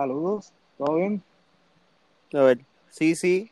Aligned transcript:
Saludos, 0.00 0.52
¿todo 0.76 0.96
bien? 0.96 1.22
A 2.34 2.42
ver, 2.42 2.58
sí, 2.90 3.14
sí, 3.14 3.50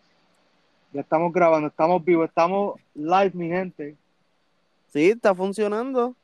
Ya 0.93 1.01
estamos 1.01 1.33
grabando, 1.33 1.69
estamos 1.69 2.05
vivos, 2.05 2.29
estamos 2.29 2.79
live, 2.95 3.31
mi 3.33 3.49
gente. 3.49 3.97
sí, 4.89 5.09
está 5.09 5.35
funcionando. 5.35 6.15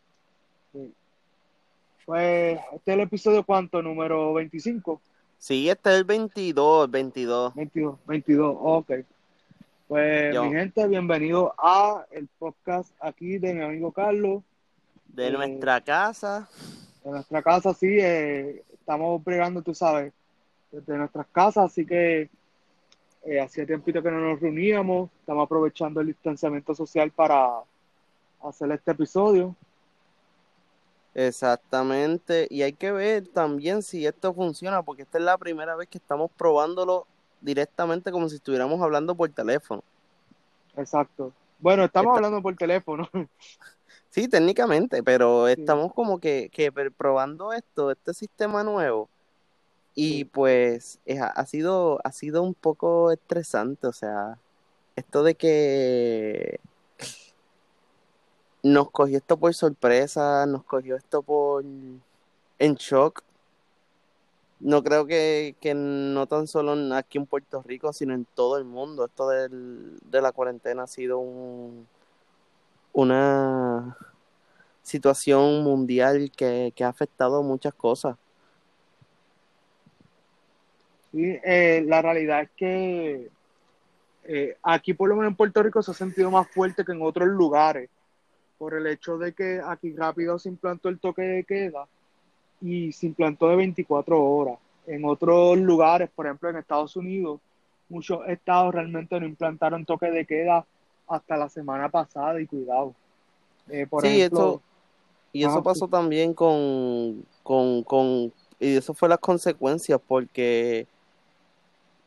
Pues, 2.04 2.58
este 2.74 2.90
es 2.90 2.94
el 2.98 3.00
episodio 3.00 3.44
cuánto, 3.44 3.80
número 3.80 4.34
25, 4.34 5.00
Sí, 5.38 5.70
este 5.70 5.88
es 5.88 5.96
el 5.96 6.04
22, 6.04 6.84
el 6.84 6.90
22. 6.90 7.54
22, 7.54 7.98
22, 8.06 8.56
ok. 8.60 8.92
Pues, 9.88 10.34
Yo. 10.34 10.44
mi 10.44 10.50
gente, 10.52 10.86
bienvenido 10.86 11.54
a 11.56 12.04
el 12.10 12.28
podcast 12.38 12.92
aquí 13.00 13.38
de 13.38 13.54
mi 13.54 13.62
amigo 13.64 13.90
Carlos, 13.90 14.42
De 15.06 15.28
Eh, 15.28 15.30
nuestra 15.32 15.80
casa. 15.80 16.46
de 17.04 17.10
nuestra 17.10 17.42
casa, 17.42 17.72
sí, 17.72 17.86
eh, 17.98 18.62
estamos 18.90 19.22
bregando, 19.22 19.62
tú 19.62 19.72
sabes, 19.72 20.12
desde 20.72 20.98
nuestras 20.98 21.24
casas, 21.28 21.70
así 21.70 21.86
que 21.86 22.28
eh, 23.24 23.40
hacía 23.40 23.64
tiempito 23.64 24.02
que 24.02 24.10
no 24.10 24.18
nos 24.18 24.40
reuníamos, 24.40 25.10
estamos 25.20 25.44
aprovechando 25.46 26.00
el 26.00 26.08
distanciamiento 26.08 26.74
social 26.74 27.12
para 27.12 27.60
hacer 28.42 28.72
este 28.72 28.90
episodio. 28.90 29.54
Exactamente. 31.14 32.48
Y 32.50 32.62
hay 32.62 32.72
que 32.72 32.90
ver 32.90 33.28
también 33.28 33.82
si 33.82 34.04
esto 34.06 34.34
funciona, 34.34 34.82
porque 34.82 35.02
esta 35.02 35.18
es 35.18 35.24
la 35.24 35.38
primera 35.38 35.76
vez 35.76 35.88
que 35.88 35.98
estamos 35.98 36.28
probándolo 36.36 37.06
directamente 37.40 38.10
como 38.10 38.28
si 38.28 38.36
estuviéramos 38.36 38.82
hablando 38.82 39.14
por 39.14 39.28
teléfono. 39.30 39.84
Exacto. 40.76 41.32
Bueno, 41.60 41.84
estamos 41.84 42.08
Está- 42.10 42.16
hablando 42.26 42.42
por 42.42 42.56
teléfono. 42.56 43.08
Sí, 44.10 44.26
técnicamente, 44.28 45.02
pero 45.04 45.46
estamos 45.46 45.94
como 45.94 46.18
que, 46.18 46.50
que 46.52 46.72
probando 46.72 47.52
esto, 47.52 47.90
este 47.92 48.12
sistema 48.12 48.64
nuevo. 48.64 49.08
Y 49.94 50.24
pues 50.26 50.98
es- 51.04 51.20
ha 51.22 51.46
sido, 51.46 52.00
ha 52.04 52.12
sido 52.12 52.42
un 52.42 52.54
poco 52.54 53.12
estresante, 53.12 53.86
o 53.86 53.92
sea, 53.92 54.38
esto 54.96 55.22
de 55.22 55.34
que 55.36 56.60
nos 58.62 58.90
cogió 58.90 59.18
esto 59.18 59.36
por 59.38 59.54
sorpresa, 59.54 60.44
nos 60.46 60.64
cogió 60.64 60.96
esto 60.96 61.22
por 61.22 61.64
en 61.64 62.74
shock. 62.74 63.22
No 64.60 64.82
creo 64.82 65.06
que, 65.06 65.56
que 65.60 65.72
no 65.74 66.26
tan 66.26 66.46
solo 66.46 66.72
aquí 66.94 67.16
en 67.18 67.26
Puerto 67.26 67.62
Rico, 67.62 67.92
sino 67.92 68.12
en 68.12 68.26
todo 68.34 68.58
el 68.58 68.64
mundo. 68.64 69.06
Esto 69.06 69.28
del- 69.28 69.98
de 70.10 70.20
la 70.20 70.32
cuarentena 70.32 70.82
ha 70.82 70.86
sido 70.86 71.18
un, 71.18 71.86
una 72.92 73.96
situación 74.82 75.62
mundial 75.62 76.30
que, 76.36 76.72
que 76.74 76.84
ha 76.84 76.88
afectado 76.88 77.42
muchas 77.42 77.74
cosas. 77.74 78.16
Sí, 81.12 81.38
eh, 81.44 81.82
la 81.86 82.02
realidad 82.02 82.42
es 82.42 82.50
que 82.56 83.30
eh, 84.24 84.56
aquí, 84.62 84.94
por 84.94 85.08
lo 85.08 85.16
menos 85.16 85.30
en 85.30 85.36
Puerto 85.36 85.62
Rico, 85.62 85.82
se 85.82 85.90
ha 85.90 85.94
sentido 85.94 86.30
más 86.30 86.48
fuerte 86.48 86.84
que 86.84 86.92
en 86.92 87.02
otros 87.02 87.28
lugares, 87.28 87.90
por 88.58 88.74
el 88.74 88.86
hecho 88.86 89.18
de 89.18 89.32
que 89.32 89.60
aquí 89.64 89.92
rápido 89.94 90.38
se 90.38 90.50
implantó 90.50 90.88
el 90.88 91.00
toque 91.00 91.22
de 91.22 91.44
queda 91.44 91.86
y 92.60 92.92
se 92.92 93.06
implantó 93.06 93.48
de 93.48 93.56
24 93.56 94.22
horas. 94.22 94.58
En 94.86 95.04
otros 95.04 95.58
lugares, 95.58 96.10
por 96.14 96.26
ejemplo 96.26 96.50
en 96.50 96.56
Estados 96.56 96.94
Unidos, 96.94 97.40
muchos 97.88 98.20
estados 98.28 98.74
realmente 98.74 99.18
no 99.18 99.26
implantaron 99.26 99.84
toque 99.84 100.10
de 100.10 100.24
queda 100.24 100.64
hasta 101.10 101.36
la 101.36 101.48
semana 101.50 101.90
pasada 101.90 102.40
y 102.40 102.46
cuidado. 102.46 102.96
Eh, 103.68 103.86
por 103.88 104.04
Sí, 104.04 104.06
ejemplo, 104.06 104.58
esto, 104.58 104.62
y 105.32 105.44
eso 105.44 105.62
pasó 105.62 105.88
también 105.88 106.34
con, 106.34 107.26
con, 107.42 107.84
con, 107.84 108.32
y 108.58 108.76
eso 108.76 108.94
fue 108.94 109.08
las 109.08 109.18
consecuencias, 109.18 110.00
porque 110.06 110.88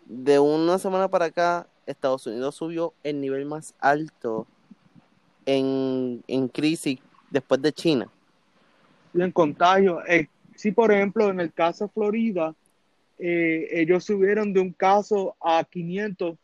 de 0.05 0.39
una 0.39 0.77
semana 0.79 1.09
para 1.09 1.25
acá, 1.25 1.67
Estados 1.85 2.27
Unidos 2.27 2.55
subió 2.55 2.95
el 3.03 3.21
nivel 3.21 3.45
más 3.45 3.75
alto 3.79 4.47
en, 5.45 6.23
en 6.27 6.47
crisis 6.49 6.99
después 7.31 7.61
de 7.61 7.73
China. 7.73 8.11
y 9.13 9.21
en 9.21 9.31
contagio. 9.31 10.05
Eh, 10.07 10.29
sí, 10.55 10.71
por 10.71 10.91
ejemplo, 10.91 11.29
en 11.29 11.39
el 11.39 11.53
caso 11.53 11.85
de 11.85 11.91
Florida, 11.91 12.55
eh, 13.19 13.67
ellos 13.71 14.05
subieron 14.05 14.53
de 14.53 14.61
un 14.61 14.73
caso 14.73 15.35
a 15.41 15.63
500 15.65 16.37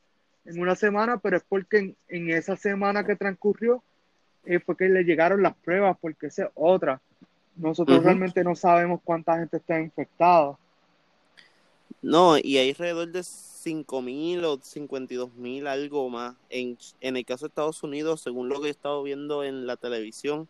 en 0.46 0.60
una 0.60 0.76
semana, 0.76 1.18
pero 1.18 1.38
es 1.38 1.44
porque 1.48 1.78
en, 1.78 1.96
en 2.08 2.30
esa 2.32 2.56
semana 2.56 3.06
que 3.06 3.16
transcurrió 3.16 3.84
eh, 4.46 4.60
fue 4.60 4.76
que 4.78 4.90
le 4.90 5.04
llegaron 5.04 5.44
las 5.44 5.56
pruebas, 5.56 5.98
porque 6.00 6.28
esa 6.28 6.46
es 6.46 6.50
otra. 6.56 7.02
Nosotros 7.56 7.98
realmente 8.04 8.44
no 8.44 8.56
sabemos 8.56 9.02
cuánta 9.04 9.38
gente 9.38 9.58
está 9.58 9.80
infectada. 9.80 10.58
No, 12.02 12.38
y 12.38 12.58
hay 12.58 12.70
alrededor 12.70 13.10
de 13.12 13.20
5.000 13.20 14.44
o 14.46 14.58
52.000, 14.58 15.68
algo 15.68 16.10
más. 16.10 16.36
En, 16.50 16.78
en 17.02 17.18
el 17.18 17.26
caso 17.26 17.46
de 17.46 17.50
Estados 17.50 17.84
Unidos, 17.84 18.22
según 18.22 18.48
lo 18.48 18.62
que 18.62 18.68
he 18.68 18.72
estado 18.72 19.04
viendo 19.04 19.44
en 19.44 19.68
la 19.68 19.76
televisión. 19.76 20.48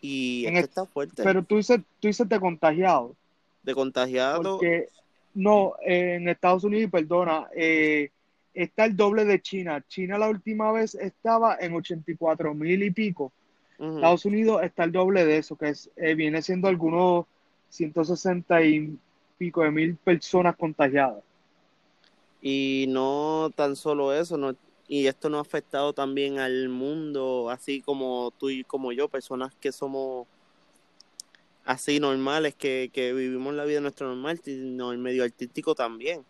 Y 0.00 0.44
En 0.46 0.56
esto 0.56 0.64
el- 0.64 0.68
está 0.68 0.86
fuerte. 0.86 1.22
Pero 1.22 1.42
tú 1.42 1.56
dices, 1.56 1.80
tú 2.00 2.08
dices 2.08 2.28
de 2.28 2.38
contagiado, 2.40 3.14
de 3.62 3.74
contagiado. 3.74 4.42
porque 4.42 4.88
no, 5.34 5.74
eh, 5.84 6.16
en 6.16 6.28
Estados 6.28 6.64
Unidos, 6.64 6.90
perdona, 6.90 7.48
eh, 7.56 8.10
está 8.54 8.84
el 8.84 8.96
doble 8.96 9.24
de 9.24 9.40
China. 9.40 9.82
China 9.88 10.18
la 10.18 10.28
última 10.28 10.72
vez 10.72 10.94
estaba 10.94 11.56
en 11.60 11.74
84 11.74 12.54
mil 12.54 12.82
y 12.82 12.90
pico. 12.90 13.32
Ujú. 13.78 13.96
Estados 13.96 14.24
Unidos 14.24 14.62
está 14.62 14.84
el 14.84 14.92
doble 14.92 15.24
de 15.24 15.38
eso, 15.38 15.56
que 15.56 15.70
es, 15.70 15.90
eh, 15.96 16.14
viene 16.14 16.42
siendo 16.42 16.68
algunos 16.68 17.26
160 17.70 18.62
y 18.62 18.96
pico 19.38 19.62
de 19.62 19.70
mil 19.70 19.96
personas 19.96 20.56
contagiadas. 20.56 21.22
Y 22.40 22.86
no 22.88 23.50
tan 23.54 23.76
solo 23.76 24.12
eso, 24.12 24.36
no, 24.36 24.54
y 24.88 25.06
esto 25.06 25.30
no 25.30 25.38
ha 25.38 25.42
afectado 25.42 25.92
también 25.92 26.38
al 26.38 26.68
mundo, 26.68 27.48
así 27.48 27.80
como 27.80 28.32
tú 28.38 28.50
y 28.50 28.64
como 28.64 28.92
yo, 28.92 29.08
personas 29.08 29.54
que 29.54 29.72
somos 29.72 30.26
así 31.64 32.00
normales, 32.00 32.54
que, 32.54 32.90
que 32.92 33.12
vivimos 33.12 33.54
la 33.54 33.64
vida 33.64 33.80
nuestra 33.80 34.06
normal, 34.06 34.40
sino 34.42 34.92
el 34.92 34.98
medio 34.98 35.24
artístico 35.24 35.74
también. 35.74 36.24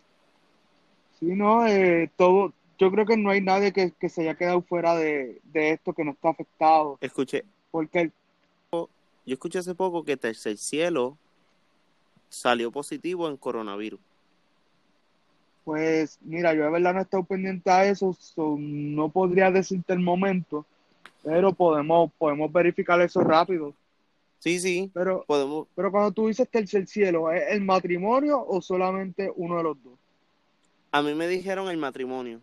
Sí, 1.19 1.27
no, 1.27 1.67
Eh, 1.67 2.11
todo, 2.17 2.53
yo 2.79 2.91
creo 2.91 3.07
que 3.07 3.17
no 3.17 3.31
hay 3.31 3.41
nadie 3.41 3.73
que, 3.73 3.93
que 3.93 4.09
se 4.09 4.23
haya 4.23 4.35
quedado 4.35 4.63
fuera 4.63 4.97
de, 4.97 5.41
de 5.45 5.71
esto, 5.71 5.93
que 5.93 6.05
no 6.05 6.13
está 6.13 6.31
afectado, 6.31 6.99
Escuché, 7.01 7.45
porque 7.71 8.01
el- 8.01 8.13
yo 8.73 9.35
escuché 9.35 9.61
hace 9.61 9.75
poco 9.75 10.05
que 10.05 10.17
Tercer 10.17 10.57
Cielo 10.59 11.17
salió 12.29 12.73
positivo 12.73 13.29
en 13.29 13.37
coronavirus. 13.37 14.01
pues, 15.65 16.19
mira, 16.23 16.55
yo 16.55 16.65
de 16.65 16.71
verdad 16.71 16.93
no 16.93 16.99
he 17.01 17.03
estado 17.03 17.23
pendiente 17.23 17.71
a 17.71 17.85
eso, 17.87 18.13
so, 18.15 18.57
no 18.59 19.09
podría 19.11 19.51
decirte 19.53 19.93
el 19.93 20.01
momento, 20.01 20.67
pero 21.23 21.53
podemos, 21.53 22.11
podemos 22.19 22.53
verificar 22.53 23.01
eso 23.01 23.21
rápido. 23.21 23.73
Sí, 24.43 24.59
sí, 24.59 24.91
Pero, 24.93 25.23
podemos, 25.25 25.69
pero 25.77 25.93
cuando 25.93 26.11
tú 26.11 26.27
dices 26.27 26.51
tercer 26.51 26.89
cielo, 26.89 27.31
¿es 27.31 27.45
el 27.53 27.61
matrimonio 27.63 28.45
o 28.45 28.61
solamente 28.61 29.31
uno 29.37 29.57
de 29.59 29.63
los 29.63 29.83
dos? 29.85 29.93
a 30.91 31.01
mí 31.01 31.15
me 31.15 31.29
dijeron 31.29 31.71
el 31.71 31.77
matrimonio. 31.77 32.41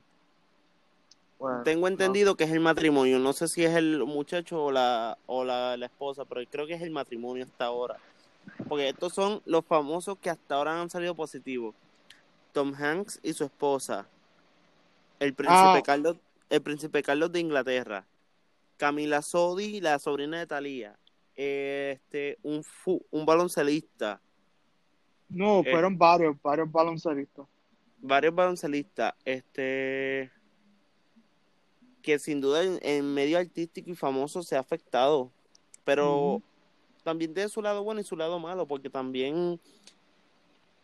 Bueno, 1.38 1.62
Tengo 1.64 1.82
no. 1.82 1.88
entendido 1.88 2.36
que 2.36 2.46
es 2.46 2.52
el 2.52 2.62
matrimonio. 2.62 3.20
No 3.20 3.34
sé 3.34 3.48
si 3.50 3.64
es 3.66 3.76
el 3.76 4.04
muchacho 4.06 4.64
o 4.64 4.72
la, 4.72 5.18
o 5.26 5.44
la, 5.44 5.76
la 5.78 5.86
esposa, 5.88 6.24
pero 6.26 6.42
creo 6.50 6.66
que 6.66 6.74
es 6.74 6.82
el 6.82 6.90
matrimonio 6.92 7.44
hasta 7.44 7.66
ahora. 7.66 7.98
Porque 8.68 8.90
estos 8.90 9.14
son 9.14 9.42
los 9.46 9.66
famosos 9.66 10.18
que 10.20 10.30
hasta 10.30 10.56
ahora 10.56 10.82
han 10.82 10.90
salido 10.90 11.16
positivos. 11.16 11.76
Tom 12.54 12.74
Hanks 12.74 13.20
y 13.24 13.34
su 13.34 13.44
esposa. 13.44 14.08
El 15.20 15.34
príncipe 15.34 15.60
Ah. 15.60 15.82
Carlos, 15.86 16.16
el 16.50 16.62
príncipe 16.62 17.04
Carlos 17.04 17.32
de 17.32 17.42
Inglaterra. 17.42 18.06
Camila 18.78 19.22
Sodi, 19.22 19.80
la 19.82 20.00
sobrina 20.00 20.40
de 20.40 20.48
Thalía. 20.48 20.96
Este, 21.42 22.38
un 22.44 22.62
fu- 22.66 23.06
un 23.12 23.26
baloncelista. 23.26 24.22
No, 25.30 25.62
Eh. 25.62 25.72
fueron 25.72 25.98
varios, 25.98 26.36
varios 26.42 26.70
baloncelistas. 26.70 27.46
varios 28.02 28.36
baloncelistas, 28.36 29.14
este 29.24 30.32
que 32.02 32.18
sin 32.20 32.42
duda 32.42 32.64
en, 32.64 32.80
en 32.82 33.14
medio 33.14 33.38
artístico 33.38 33.90
y 33.90 33.96
famoso 33.96 34.42
se 34.44 34.56
ha 34.58 34.60
afectado, 34.60 35.32
pero 35.86 36.42
también 37.04 37.34
tiene 37.34 37.48
su 37.50 37.62
lado 37.62 37.84
bueno 37.84 38.02
y 38.02 38.04
su 38.06 38.16
lado 38.18 38.38
malo, 38.40 38.66
porque 38.66 38.90
también 38.90 39.60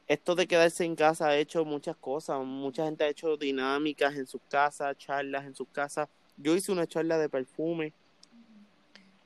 esto 0.08 0.36
de 0.36 0.48
quedarse 0.48 0.86
en 0.86 0.96
casa 0.96 1.28
ha 1.28 1.38
hecho 1.38 1.66
muchas 1.66 1.96
cosas, 1.98 2.44
mucha 2.46 2.86
gente 2.86 3.04
ha 3.04 3.10
hecho 3.10 3.36
dinámicas 3.38 4.16
en 4.16 4.26
sus 4.28 4.42
casas, 4.50 4.98
charlas 4.98 5.46
en 5.46 5.56
sus 5.56 5.68
casas. 5.70 6.08
Yo 6.38 6.56
hice 6.56 6.72
una 6.72 6.86
charla 6.88 7.18
de 7.18 7.28
perfume 7.30 7.92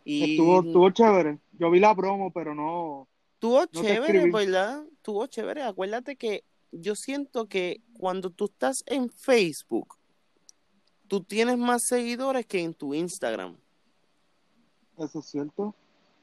y 0.09 0.31
Estuvo, 0.31 0.61
estuvo 0.61 0.89
chévere. 0.89 1.37
Yo 1.59 1.69
vi 1.69 1.79
la 1.79 1.95
promo, 1.95 2.31
pero 2.31 2.55
no. 2.55 3.07
Estuvo 3.35 3.67
te 3.67 3.79
chévere. 3.79 4.31
¿verdad? 4.31 4.83
Estuvo 4.91 5.27
chévere. 5.27 5.61
Acuérdate 5.61 6.15
que 6.15 6.43
yo 6.71 6.95
siento 6.95 7.47
que 7.47 7.81
cuando 7.93 8.31
tú 8.31 8.45
estás 8.45 8.83
en 8.87 9.11
Facebook, 9.11 9.97
tú 11.07 11.21
tienes 11.21 11.59
más 11.59 11.83
seguidores 11.83 12.47
que 12.47 12.63
en 12.63 12.73
tu 12.73 12.95
Instagram. 12.95 13.55
Eso 14.97 15.19
es 15.19 15.25
cierto. 15.25 15.75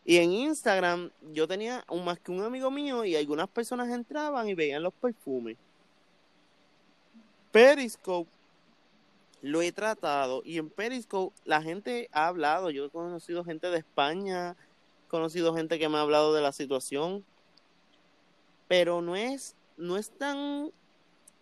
Y 0.05 0.17
en 0.17 0.33
Instagram 0.33 1.11
yo 1.33 1.47
tenía 1.47 1.85
un, 1.88 2.05
más 2.05 2.19
que 2.19 2.33
un 2.33 2.43
amigo 2.43 2.73
mío 2.73 3.05
y 3.05 3.15
algunas 3.15 3.49
personas 3.49 3.88
entraban 3.88 4.49
y 4.49 4.55
veían 4.55 4.83
los 4.83 4.94
perfumes. 4.94 5.56
Periscope 7.53 8.31
lo 9.47 9.63
he 9.63 9.71
tratado 9.71 10.43
y 10.45 10.59
en 10.59 10.69
Periscope 10.69 11.37
la 11.45 11.63
gente 11.63 12.09
ha 12.13 12.27
hablado. 12.27 12.71
Yo 12.71 12.87
he 12.87 12.91
conocido 12.91 13.45
gente 13.45 13.69
de 13.69 13.79
España, 13.79 14.57
he 15.05 15.09
conocido 15.09 15.55
gente 15.55 15.79
que 15.79 15.89
me 15.89 15.99
ha 15.99 16.01
hablado 16.01 16.35
de 16.35 16.43
la 16.43 16.51
situación, 16.53 17.25
pero 18.67 19.03
no 19.03 19.15
es, 19.15 19.55
no 19.77 19.97
es 19.97 20.11
tan 20.11 20.73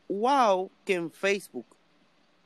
wow 0.08 0.70
que 0.84 0.94
en 0.94 1.10
Facebook. 1.10 1.66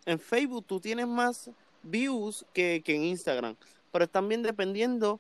En 0.07 0.21
Facebook 0.21 0.65
tú 0.65 0.79
tienes 0.79 1.09
más 1.09 1.51
views 1.83 2.47
que, 2.53 2.81
en 2.87 3.03
Instagram, 3.03 3.57
pero 3.91 4.09
bien 4.29 4.43
dependiendo 4.43 5.19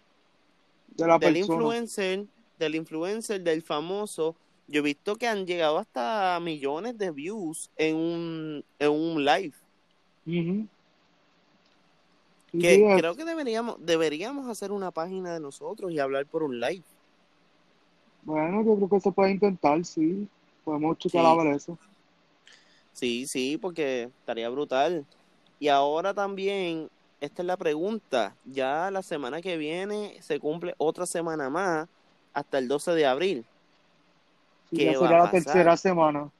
del 0.96 1.37
influencer, 1.37 2.26
del 2.61 2.75
influencer, 2.76 3.40
del 3.40 3.62
famoso. 3.62 4.37
Yo 4.69 4.81
he 4.81 4.82
visto 4.82 5.17
que 5.17 5.26
han 5.26 5.46
llegado 5.46 5.79
hasta 5.79 6.38
millones 6.40 6.96
de 6.96 7.11
views 7.11 7.70
en 7.76 7.96
un, 7.96 8.64
en 8.79 8.90
un 8.90 9.25
live. 9.25 9.55
Que 12.52 12.96
creo 12.98 13.14
que 13.14 13.25
deberíamos, 13.25 13.76
deberíamos 13.78 14.48
hacer 14.48 14.72
una 14.72 14.90
página 14.90 15.34
de 15.34 15.40
nosotros 15.40 15.92
y 15.92 15.98
hablar 15.98 16.26
por 16.26 16.42
un 16.42 16.60
live. 16.60 16.84
Bueno, 18.22 18.62
yo 18.64 18.76
creo 18.76 18.88
que 18.88 19.00
se 19.00 19.12
puede 19.12 19.32
intentar, 19.32 19.84
sí. 19.84 20.26
Podemos 20.64 20.98
checar 20.98 21.40
sí. 21.42 21.48
eso. 21.48 21.78
Sí, 22.92 23.26
sí, 23.26 23.58
porque 23.60 24.10
estaría 24.20 24.48
brutal. 24.48 25.06
Y 25.60 25.69
ahora 25.69 26.14
también, 26.14 26.88
esta 27.20 27.42
es 27.42 27.46
la 27.46 27.56
pregunta, 27.56 28.34
ya 28.44 28.90
la 28.90 29.02
semana 29.02 29.40
que 29.40 29.56
viene 29.56 30.16
se 30.20 30.38
cumple 30.40 30.75
otra 30.78 31.06
semana 31.06 31.48
más 31.48 31.88
hasta 32.32 32.58
el 32.58 32.69
12 32.69 32.92
de 32.92 33.06
abril. 33.06 33.44
Sí, 34.70 34.78
será 34.78 35.25
la 35.25 35.30
tercera 35.30 35.76
semana. 35.76 36.30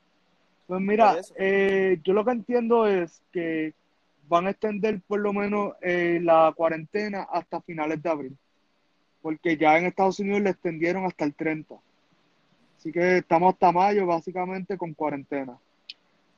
Pues 0.69 0.83
mira, 0.83 1.17
eh, 1.37 1.99
yo 2.05 2.13
lo 2.13 2.27
que 2.27 2.31
entiendo 2.31 2.87
es 2.87 3.23
que 3.33 3.73
van 4.29 4.47
a 4.47 4.51
extender 4.51 5.01
por 5.01 5.19
lo 5.19 5.33
menos 5.33 5.73
eh, 5.81 6.21
la 6.23 6.53
cuarentena 6.55 7.23
hasta 7.23 7.63
finales 7.63 8.03
de 8.03 8.11
abril, 8.11 8.37
porque 9.23 9.57
ya 9.57 9.79
en 9.79 9.87
Estados 9.87 10.21
Unidos 10.21 10.43
le 10.43 10.51
extendieron 10.51 11.07
hasta 11.07 11.25
el 11.25 11.35
30. 11.35 11.75
Así 12.77 12.93
que 12.93 13.17
estamos 13.17 13.55
hasta 13.55 13.73
mayo 13.73 14.05
básicamente 14.05 14.77
con 14.77 14.93
cuarentena. 14.93 15.59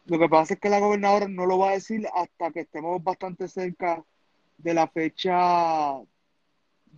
Lo 0.06 0.17
que 0.17 0.29
pasa 0.29 0.55
es 0.55 0.61
que 0.61 0.71
la 0.71 0.79
gobernadora 0.79 1.26
no 1.26 1.44
lo 1.44 1.59
va 1.59 1.71
a 1.71 1.75
decir 1.75 2.06
hasta 2.15 2.53
que 2.53 2.61
estemos 2.61 3.03
bastante 3.03 3.49
cerca 3.49 4.00
de 4.59 4.75
la 4.75 4.87
fecha 4.87 5.99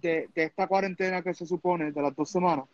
de, 0.02 0.28
esta 0.34 0.66
cuarentena 0.66 1.22
que 1.22 1.32
se 1.32 1.46
supone, 1.46 1.92
de 1.92 2.02
las 2.02 2.14
dos 2.14 2.28
semanas. 2.28 2.66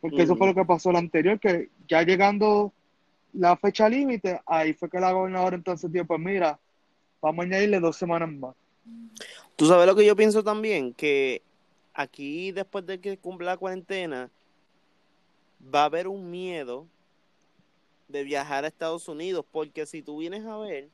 Porque 0.00 0.22
eso 0.22 0.36
fue 0.36 0.46
lo 0.46 0.54
que 0.54 0.64
pasó 0.64 0.92
la 0.92 1.00
anterior, 1.00 1.40
que 1.40 1.70
ya 1.88 2.02
llegando 2.02 2.72
la 3.38 3.56
fecha 3.56 3.88
límite, 3.88 4.40
ahí 4.46 4.72
fue 4.72 4.88
que 4.88 4.98
la 4.98 5.12
gobernadora 5.12 5.56
entonces 5.56 5.92
dijo, 5.92 6.06
pues 6.06 6.20
mira, 6.20 6.58
vamos 7.20 7.44
a 7.44 7.46
añadirle 7.46 7.80
dos 7.80 7.96
semanas 7.96 8.30
más. 8.32 8.54
Tú 9.56 9.66
sabes 9.66 9.86
lo 9.86 9.94
que 9.94 10.06
yo 10.06 10.16
pienso 10.16 10.42
también, 10.42 10.94
que 10.94 11.42
aquí 11.92 12.52
después 12.52 12.86
de 12.86 13.00
que 13.00 13.18
cumpla 13.18 13.52
la 13.52 13.56
cuarentena, 13.56 14.30
va 15.74 15.82
a 15.82 15.86
haber 15.86 16.08
un 16.08 16.30
miedo 16.30 16.86
de 18.08 18.22
viajar 18.22 18.64
a 18.64 18.68
Estados 18.68 19.08
Unidos, 19.08 19.44
porque 19.50 19.86
si 19.86 20.02
tú 20.02 20.18
vienes 20.18 20.46
a 20.46 20.56
ver, 20.58 20.88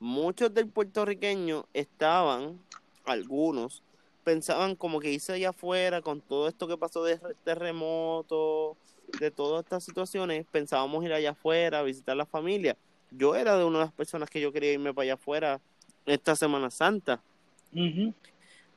muchos 0.00 0.52
del 0.54 0.68
puertorriqueño 0.68 1.66
estaban, 1.74 2.58
algunos, 3.04 3.82
pensaban 4.24 4.74
como 4.74 5.00
que 5.00 5.12
irse 5.12 5.32
allá 5.32 5.50
afuera 5.50 6.00
con 6.02 6.20
todo 6.20 6.48
esto 6.48 6.66
que 6.66 6.76
pasó 6.76 7.04
de 7.04 7.18
terremoto, 7.44 8.76
de 9.18 9.30
todas 9.30 9.64
estas 9.64 9.84
situaciones, 9.84 10.46
pensábamos 10.50 11.04
ir 11.04 11.12
allá 11.12 11.30
afuera 11.30 11.80
a 11.80 11.82
visitar 11.82 12.16
la 12.16 12.26
familia. 12.26 12.76
Yo 13.10 13.34
era 13.34 13.56
de 13.56 13.64
una 13.64 13.78
de 13.78 13.84
las 13.86 13.94
personas 13.94 14.30
que 14.30 14.40
yo 14.40 14.52
quería 14.52 14.72
irme 14.72 14.92
para 14.92 15.04
allá 15.04 15.14
afuera 15.14 15.60
esta 16.04 16.36
Semana 16.36 16.70
Santa. 16.70 17.20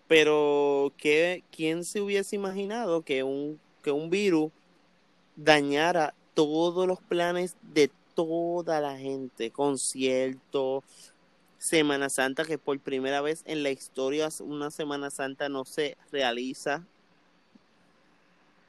Pero 0.08 0.92
¿qué, 0.98 1.44
¿quién 1.52 1.84
se 1.84 2.02
hubiese 2.02 2.36
imaginado 2.36 3.02
que 3.04 3.24
un, 3.24 3.60
que 3.84 3.92
un 3.92 4.10
virus 4.10 4.52
dañara 5.36 6.14
todos 6.34 6.88
los 6.88 7.00
planes 7.02 7.56
de 7.62 7.92
toda 8.16 8.82
la 8.82 8.98
gente? 8.98 9.52
Conciertos, 9.52 10.84
Semana 11.60 12.10
Santa, 12.10 12.46
que 12.46 12.58
por 12.58 12.80
primera 12.80 13.22
vez 13.22 13.44
en 13.46 13.64
la 13.64 13.70
historia 13.70 14.30
una 14.40 14.72
Semana 14.72 15.10
Santa 15.10 15.50
no 15.50 15.66
se 15.66 15.98
realiza 16.12 16.86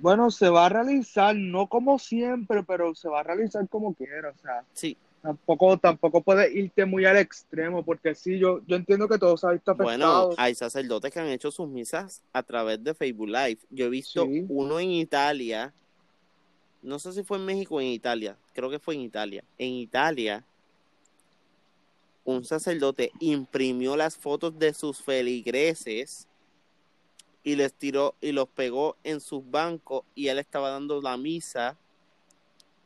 bueno, 0.00 0.30
se 0.30 0.48
va 0.48 0.66
a 0.66 0.68
realizar, 0.68 1.34
no 1.36 1.66
como 1.68 1.98
siempre, 1.98 2.62
pero 2.62 2.94
se 2.94 3.08
va 3.08 3.20
a 3.20 3.22
realizar 3.22 3.68
como 3.68 3.94
quiera, 3.94 4.30
o 4.30 4.42
sea. 4.42 4.64
Sí. 4.72 4.96
Tampoco, 5.22 5.76
tampoco 5.76 6.22
puedes 6.22 6.54
irte 6.54 6.86
muy 6.86 7.04
al 7.04 7.18
extremo, 7.18 7.84
porque 7.84 8.14
sí, 8.14 8.38
yo, 8.38 8.60
yo 8.66 8.76
entiendo 8.76 9.06
que 9.06 9.18
todo 9.18 9.36
se 9.36 9.46
ha 9.46 9.50
visto 9.50 9.72
afectado. 9.72 10.28
Bueno, 10.28 10.34
hay 10.38 10.54
sacerdotes 10.54 11.12
que 11.12 11.20
han 11.20 11.26
hecho 11.26 11.50
sus 11.50 11.68
misas 11.68 12.22
a 12.32 12.42
través 12.42 12.82
de 12.82 12.94
Facebook 12.94 13.28
Live. 13.28 13.58
Yo 13.68 13.84
he 13.84 13.90
visto 13.90 14.24
uno 14.24 14.80
en 14.80 14.90
Italia, 14.92 15.74
no 16.82 16.98
sé 16.98 17.12
si 17.12 17.22
fue 17.22 17.36
en 17.36 17.44
México 17.44 17.74
o 17.74 17.80
en 17.82 17.88
Italia, 17.88 18.34
creo 18.54 18.70
que 18.70 18.78
fue 18.78 18.94
en 18.94 19.02
Italia. 19.02 19.44
En 19.58 19.72
Italia, 19.74 20.42
un 22.24 22.42
sacerdote 22.42 23.12
imprimió 23.20 23.96
las 23.96 24.16
fotos 24.16 24.58
de 24.58 24.72
sus 24.72 25.02
feligreses 25.02 26.29
y 27.42 27.56
les 27.56 27.72
tiró 27.72 28.14
y 28.20 28.32
los 28.32 28.48
pegó 28.48 28.96
en 29.04 29.20
sus 29.20 29.48
bancos 29.50 30.04
y 30.14 30.28
él 30.28 30.38
estaba 30.38 30.70
dando 30.70 31.00
la 31.00 31.16
misa 31.16 31.76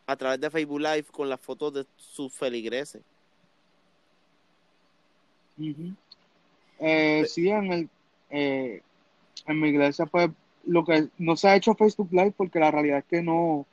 a 0.07 0.17
través 0.17 0.41
de 0.41 0.51
Facebook 0.51 0.81
Live 0.81 1.07
con 1.11 1.29
las 1.29 1.41
fotos 1.41 1.73
de 1.75 1.87
sus 1.97 2.33
feligreses. 2.33 3.03
Eh, 6.79 7.25
sí, 7.27 7.49
en, 7.49 7.73
el, 7.73 7.89
eh, 8.31 8.83
en 9.47 9.61
mi 9.61 9.69
iglesia, 9.69 10.07
pues 10.07 10.31
lo 10.67 10.85
que 10.85 11.09
no 11.19 11.37
se 11.37 11.49
ha 11.49 11.57
hecho 11.57 11.75
Facebook 11.75 12.09
Live 12.13 12.35
porque 12.37 12.59
la 12.59 12.71
realidad 12.71 12.99
es 12.99 13.05
que 13.05 13.23
no, 13.23 13.67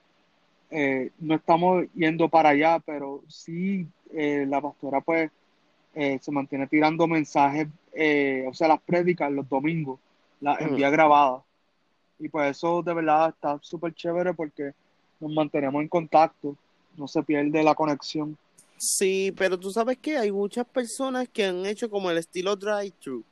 eh, 0.70 1.12
no 1.20 1.36
estamos 1.36 1.86
yendo 1.94 2.30
para 2.30 2.50
allá, 2.50 2.80
pero 2.80 3.24
sí 3.28 3.88
la 4.14 4.60
pastora 4.60 5.00
pues 5.00 5.32
se 5.94 6.32
mantiene 6.32 6.68
tirando 6.68 7.08
mensajes, 7.08 7.68
o 8.46 8.54
sea, 8.54 8.68
las 8.68 8.82
prédicas 8.82 9.32
los 9.32 9.48
domingos 9.48 10.00
la 10.42 10.56
envía 10.56 10.90
grabada. 10.90 11.44
Y 12.20 12.28
pues 12.28 12.58
eso 12.58 12.84
de 12.84 12.94
verdad 12.94 13.30
está 13.30 13.58
súper 13.62 13.94
chévere 13.94 14.34
porque 14.34 14.74
nos 15.20 15.32
mantenemos 15.32 15.82
en 15.82 15.88
contacto, 15.88 16.58
no 16.98 17.08
se 17.08 17.24
pierde 17.24 17.64
la 17.64 17.76
conexión. 17.76 18.38
Sí, 18.78 19.32
pero 19.38 19.60
tú 19.60 19.72
sabes 19.72 19.98
que 20.00 20.18
hay 20.18 20.32
muchas 20.32 20.66
personas 20.66 21.30
que 21.30 21.46
han 21.46 21.66
hecho 21.66 21.90
como 21.90 22.10
el 22.10 22.18
estilo 22.18 22.56
drive-thru. 22.56 23.24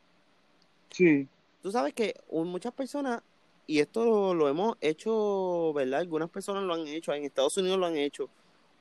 Sí. 0.92 1.28
Tú 1.62 1.72
sabes 1.72 1.94
que 1.94 2.16
muchas 2.32 2.72
personas, 2.72 3.22
y 3.66 3.80
esto 3.80 4.34
lo, 4.34 4.48
hemos 4.48 4.78
hecho, 4.80 5.74
¿verdad? 5.74 6.02
Algunas 6.02 6.30
personas 6.30 6.64
lo 6.64 6.76
han 6.76 6.88
hecho, 6.88 7.14
en 7.14 7.26
Estados 7.26 7.58
Unidos 7.58 7.80
lo 7.80 7.88
han 7.88 7.98
hecho. 7.98 8.30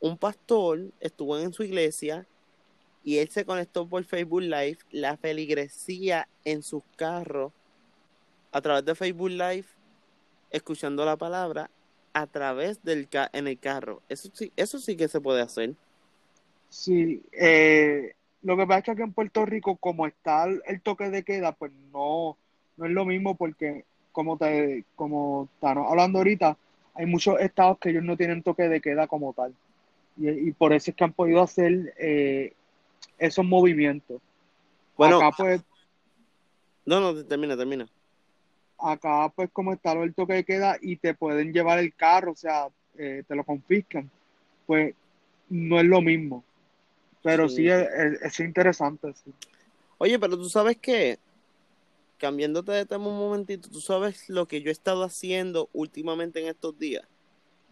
Un 0.01 0.17
pastor 0.17 0.81
estuvo 1.01 1.39
en 1.39 1.53
su 1.53 1.63
iglesia 1.63 2.27
y 3.03 3.17
él 3.17 3.31
se 3.31 3.45
conectó 3.45 3.87
por 3.87 4.05
Facebook 4.05 4.43
Live, 4.43 4.79
la 4.91 5.17
feligresía 5.17 6.29
en 6.45 6.63
sus 6.63 6.83
carros 6.97 7.53
a 8.53 8.61
través 8.61 8.85
de 8.85 8.95
Facebook 8.95 9.31
Live, 9.31 9.67
escuchando 10.51 11.05
la 11.05 11.17
palabra 11.17 11.71
a 12.13 12.27
través 12.27 12.83
del 12.83 13.09
ca 13.09 13.29
en 13.33 13.47
el 13.47 13.59
carro. 13.59 14.03
Eso 14.09 14.31
sí, 14.33 14.53
eso 14.57 14.79
sí 14.79 14.97
que 14.97 15.09
se 15.09 15.21
puede 15.21 15.43
hacer. 15.43 15.75
Sí, 16.69 17.23
eh, 17.33 18.15
lo 18.43 18.57
que 18.57 18.67
pasa 18.67 18.79
es 18.79 18.85
que 18.85 18.91
aquí 18.93 19.03
en 19.03 19.13
Puerto 19.13 19.47
Rico, 19.47 19.77
como 19.77 20.07
está 20.07 20.45
el, 20.45 20.81
toque 20.83 21.11
de 21.11 21.23
queda, 21.23 21.53
pues 21.53 21.73
no, 21.93 22.37
no 22.77 22.87
es 22.87 22.91
lo 22.93 23.05
mismo 23.05 23.35
porque, 23.37 23.85
como 24.13 24.37
te, 24.37 24.85
como 24.97 25.49
estamos 25.55 25.91
hablando 25.91 26.19
ahorita, 26.19 26.57
hay 26.95 27.07
muchos 27.07 27.41
estados 27.41 27.79
que 27.79 27.91
ellos 27.91 28.05
no 28.05 28.17
tienen 28.17 28.43
toque 28.43 28.69
de 28.69 28.81
queda 28.81 29.07
como 29.07 29.33
tal. 29.33 29.55
Y, 30.17 30.51
por 30.51 30.73
eso 30.73 30.91
es 30.91 30.97
que 30.97 31.05
han 31.05 31.13
podido 31.13 31.41
hacer 31.41 31.95
eh, 31.97 32.53
esos 33.19 33.45
movimientos. 33.45 34.21
Bueno, 34.97 35.19
Acá, 35.19 35.31
pues, 35.37 35.63
no, 36.85 36.99
no, 36.99 37.25
termina, 37.25 37.57
termina 37.57 37.87
acá 38.79 39.33
pues 39.35 39.51
como 39.53 39.73
está 39.73 39.93
el 39.93 40.15
toque 40.15 40.35
de 40.35 40.45
queda 40.45 40.77
y 40.81 40.97
te 40.97 41.15
pueden 41.15 41.53
llevar 41.53 41.79
el 41.79 41.95
carro, 41.95 42.33
o 42.33 42.37
sea, 42.37 42.69
eh, 42.97 43.23
te 43.27 43.35
lo 43.35 43.45
confiscan, 43.45 44.11
pues 44.67 44.95
no 45.49 45.79
es 45.79 45.87
lo 45.87 46.01
mismo. 46.01 46.45
Pero 47.23 47.49
sí, 47.49 47.69
es, 47.69 48.41
interesante. 48.41 49.13
Oye, 49.99 50.19
pero 50.19 50.37
tú 50.37 50.49
sabes 50.49 50.77
que, 50.77 51.19
cambiándote 52.17 52.73
de 52.73 52.87
tema 52.87 53.09
un 53.09 53.19
momentito, 53.19 53.69
tú 53.69 53.81
sabes 53.81 54.29
lo 54.29 54.47
que 54.47 54.63
yo 54.63 54.69
he 54.69 54.73
estado 54.73 55.03
haciendo 55.03 55.69
últimamente 55.73 56.41
en 56.41 56.49
estos 56.49 56.79
días. 56.79 57.05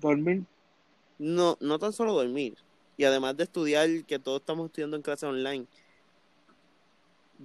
Dormir. 0.00 0.44
No, 1.18 1.56
no 1.60 1.78
tan 1.78 1.92
solo 1.92 2.12
dormir. 2.12 2.56
Y 2.96 3.04
además 3.04 3.36
de 3.36 3.44
estudiar, 3.44 3.88
que 4.04 4.18
todos 4.18 4.40
estamos 4.40 4.66
estudiando 4.66 4.96
en 4.96 5.02
clase 5.02 5.26
online. 5.26 5.66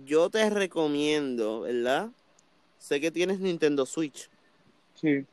Yo 0.05 0.29
te 0.29 0.49
recomiendo, 0.49 1.61
¿verdad? 1.61 2.09
Sé 2.81 2.99
que 2.99 3.11
tienes 3.11 3.39
Nintendo 3.39 3.85
Switch. 3.85 4.27
Sí. 4.95 5.23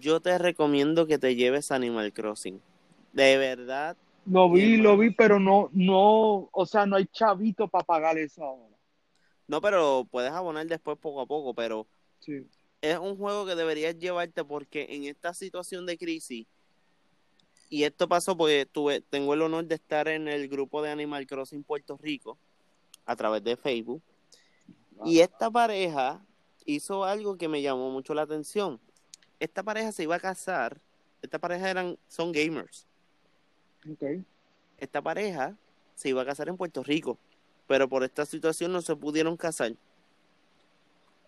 Yo 0.00 0.18
te 0.18 0.36
recomiendo 0.36 1.06
que 1.06 1.16
te 1.16 1.36
lleves 1.36 1.70
Animal 1.70 2.12
Crossing. 2.12 2.60
De 3.12 3.36
verdad. 3.36 3.96
Lo 4.26 4.50
vi, 4.50 4.76
lo 4.76 4.98
vi, 4.98 5.12
pero 5.12 5.38
no, 5.38 5.70
no, 5.72 6.48
o 6.50 6.66
sea, 6.66 6.84
no 6.84 6.96
hay 6.96 7.06
chavito 7.06 7.68
para 7.68 7.84
pagar 7.84 8.18
eso 8.18 8.42
ahora. 8.44 8.74
No, 9.46 9.60
pero 9.60 10.08
puedes 10.10 10.32
abonar 10.32 10.66
después 10.66 10.98
poco 10.98 11.20
a 11.20 11.26
poco, 11.26 11.54
pero 11.54 11.86
Sí. 12.18 12.44
es 12.80 12.98
un 12.98 13.16
juego 13.16 13.46
que 13.46 13.54
deberías 13.54 13.96
llevarte 13.96 14.42
porque 14.44 14.88
en 14.90 15.04
esta 15.04 15.32
situación 15.34 15.86
de 15.86 15.96
crisis, 15.96 16.48
y 17.70 17.84
esto 17.84 18.08
pasó 18.08 18.36
porque 18.36 18.66
tuve, 18.66 19.02
tengo 19.02 19.34
el 19.34 19.42
honor 19.42 19.66
de 19.66 19.76
estar 19.76 20.08
en 20.08 20.26
el 20.26 20.48
grupo 20.48 20.82
de 20.82 20.90
Animal 20.90 21.28
Crossing 21.28 21.62
Puerto 21.62 21.96
Rico 21.96 22.36
a 23.04 23.14
través 23.14 23.44
de 23.44 23.56
Facebook, 23.56 24.02
y 25.04 25.20
esta 25.20 25.48
pareja 25.48 26.20
hizo 26.66 27.04
algo 27.04 27.36
que 27.36 27.48
me 27.48 27.62
llamó 27.62 27.90
mucho 27.90 28.12
la 28.14 28.22
atención. 28.22 28.80
Esta 29.40 29.62
pareja 29.62 29.92
se 29.92 30.02
iba 30.02 30.16
a 30.16 30.20
casar, 30.20 30.80
esta 31.22 31.38
pareja 31.38 31.70
eran, 31.70 31.98
son 32.08 32.32
gamers, 32.32 32.86
Ok. 33.90 34.24
esta 34.78 35.00
pareja 35.02 35.56
se 35.94 36.08
iba 36.10 36.22
a 36.22 36.26
casar 36.26 36.48
en 36.48 36.56
Puerto 36.56 36.82
Rico, 36.82 37.18
pero 37.66 37.88
por 37.88 38.02
esta 38.02 38.26
situación 38.26 38.72
no 38.72 38.82
se 38.82 38.96
pudieron 38.96 39.36
casar. 39.36 39.72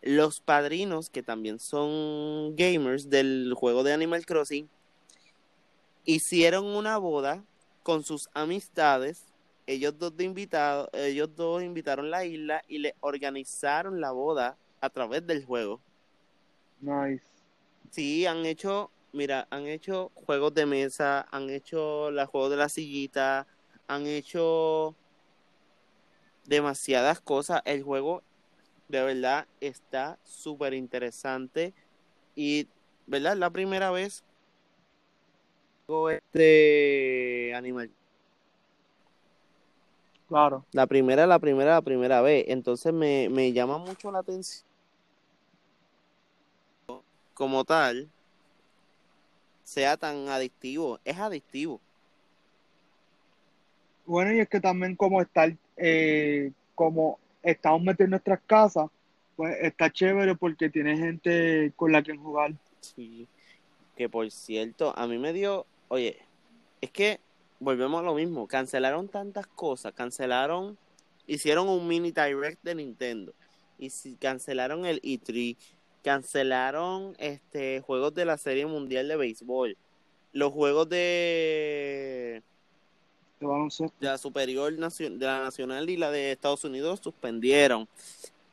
Los 0.03 0.41
padrinos, 0.41 1.11
que 1.11 1.23
también 1.23 1.59
son 1.59 2.55
gamers 2.57 3.11
del 3.11 3.53
juego 3.55 3.83
de 3.83 3.93
Animal 3.93 4.25
Crossing, 4.25 4.69
hicieron 6.05 6.65
una 6.65 6.99
boda 6.99 7.45
con 7.83 8.05
sus 8.05 8.29
amistades. 8.33 9.25
Ellos 9.67 9.99
dos 9.99 10.17
de 10.17 10.25
invitados, 10.25 10.89
ellos 10.95 11.35
dos 11.35 11.63
invitaron 11.63 12.11
la 12.11 12.25
isla 12.25 12.63
y 12.69 12.79
le 12.79 12.95
organizaron 13.01 14.01
la 14.01 14.13
boda 14.13 14.57
a 14.81 14.91
través 14.91 15.27
del 15.27 15.45
juego. 15.45 15.81
Nice. 16.81 17.25
Sí, 17.91 18.27
han 18.27 18.45
hecho, 18.47 18.91
mira, 19.13 19.47
han 19.51 19.67
hecho 19.67 20.11
juegos 20.15 20.55
de 20.55 20.67
mesa, 20.67 21.27
han 21.31 21.51
hecho 21.51 22.11
la 22.11 22.27
juego 22.27 22.51
de 22.51 22.57
la 22.57 22.69
sillita, 22.69 23.47
han 23.87 24.07
hecho 24.07 24.95
demasiadas 26.45 27.21
cosas. 27.21 27.63
El 27.65 27.83
juego 27.83 28.23
de 28.89 29.03
verdad 29.03 29.47
está 29.61 30.19
súper 30.25 30.75
interesante 30.75 31.75
y, 32.35 32.69
¿verdad? 33.07 33.37
La 33.37 33.51
primera 33.51 33.91
vez 33.91 34.25
este 36.13 37.55
Animal. 37.55 37.91
Claro. 40.29 40.67
La 40.73 40.87
primera, 40.87 41.27
la 41.27 41.39
primera, 41.39 41.73
la 41.73 41.83
primera 41.83 42.21
vez. 42.21 42.45
Entonces 42.49 42.93
me, 42.93 43.31
me 43.31 43.53
llama 43.53 43.79
mucho 43.79 44.13
la 44.13 44.19
atención 44.19 44.68
como 47.39 47.65
tal 47.65 48.09
sea 49.63 49.97
tan 49.97 50.29
adictivo. 50.29 50.99
Es 51.05 51.19
adictivo. 51.19 51.81
Bueno, 54.05 54.33
y 54.33 54.41
es 54.41 54.49
que 54.49 54.61
también 54.61 54.97
como 54.97 55.23
estar, 55.23 55.55
eh, 55.77 56.51
como 56.75 57.21
estamos 57.45 57.83
metidos 57.83 58.07
en 58.07 58.11
nuestras 58.11 58.41
casas, 58.45 58.91
pues 59.37 59.57
está 59.63 59.89
chévere 59.89 60.35
porque 60.35 60.69
tiene 60.69 60.97
gente 60.97 61.73
con 61.77 61.93
la 61.93 62.03
que 62.03 62.17
jugar. 62.17 62.55
Sí. 62.81 63.29
Que 63.97 64.09
por 64.09 64.29
cierto, 64.33 64.93
a 64.97 65.07
mí 65.07 65.17
me 65.17 65.33
dio, 65.33 65.65
oye, 65.87 66.19
es 66.81 66.91
que 66.91 67.21
volvemos 67.61 68.01
a 68.01 68.05
lo 68.05 68.15
mismo, 68.15 68.49
cancelaron 68.49 69.07
tantas 69.07 69.47
cosas, 69.47 69.93
cancelaron, 69.93 70.77
hicieron 71.29 71.69
un 71.69 71.87
mini 71.87 72.11
direct 72.11 72.65
de 72.65 72.75
Nintendo, 72.75 73.33
y 73.79 73.91
si 73.91 74.17
cancelaron 74.17 74.87
el 74.87 75.01
E3, 75.03 75.57
cancelaron 76.03 77.15
este 77.19 77.81
juegos 77.81 78.15
de 78.15 78.25
la 78.25 78.39
Serie 78.39 78.67
Mundial 78.67 79.09
de 79.09 79.17
Béisbol, 79.17 79.77
los 80.33 80.53
juegos 80.53 80.89
de, 80.89 82.43
de 83.41 83.91
la 84.01 84.19
Superior 84.19 84.73
de 84.73 85.27
la 85.27 85.41
Nacional 85.41 85.91
y 85.91 85.97
la 85.97 86.11
de 86.11 86.33
Estados 86.33 86.65
Unidos 86.65 87.01
suspendieron. 87.03 87.89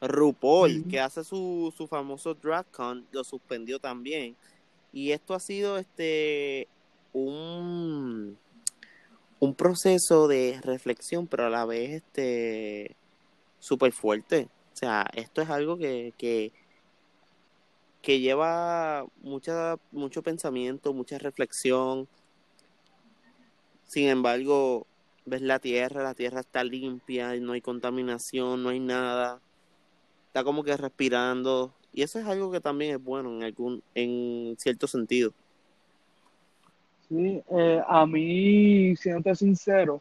RuPaul, 0.01 0.85
que 0.89 0.99
hace 0.99 1.23
su, 1.23 1.73
su 1.75 1.87
famoso 1.87 2.33
DragCon, 2.33 3.07
lo 3.11 3.23
suspendió 3.23 3.79
también. 3.79 4.35
Y 4.91 5.11
esto 5.11 5.33
ha 5.33 5.39
sido 5.39 5.77
este 5.77 6.67
un, 7.13 8.37
un 9.39 9.55
proceso 9.55 10.27
de 10.27 10.59
reflexión, 10.63 11.27
pero 11.27 11.45
a 11.45 11.49
la 11.49 11.65
vez 11.65 11.91
este 11.91 12.95
súper 13.59 13.91
fuerte. 13.91 14.47
O 14.73 14.77
sea, 14.77 15.07
esto 15.13 15.41
es 15.41 15.49
algo 15.49 15.77
que, 15.77 16.13
que, 16.17 16.51
que 18.05 18.19
lleva 18.19 19.03
mucha, 19.23 19.77
mucho 19.91 20.21
pensamiento, 20.21 20.93
mucha 20.93 21.17
reflexión. 21.17 22.07
Sin 23.85 24.09
embargo, 24.09 24.85
ves 25.25 25.41
la 25.41 25.57
tierra, 25.57 26.03
la 26.03 26.13
tierra 26.13 26.41
está 26.41 26.63
limpia, 26.63 27.35
no 27.37 27.53
hay 27.53 27.61
contaminación, 27.61 28.61
no 28.61 28.69
hay 28.69 28.79
nada. 28.79 29.41
Está 30.27 30.43
como 30.43 30.63
que 30.63 30.77
respirando. 30.77 31.73
Y 31.93 32.03
eso 32.03 32.19
es 32.19 32.27
algo 32.27 32.51
que 32.51 32.61
también 32.61 32.93
es 32.93 33.03
bueno 33.03 33.31
en 33.37 33.43
algún, 33.43 33.81
en 33.95 34.55
cierto 34.59 34.85
sentido. 34.85 35.33
Sí, 37.09 37.41
eh, 37.49 37.81
a 37.87 38.05
mí, 38.05 38.95
siéndote 38.97 39.33
sincero, 39.33 39.99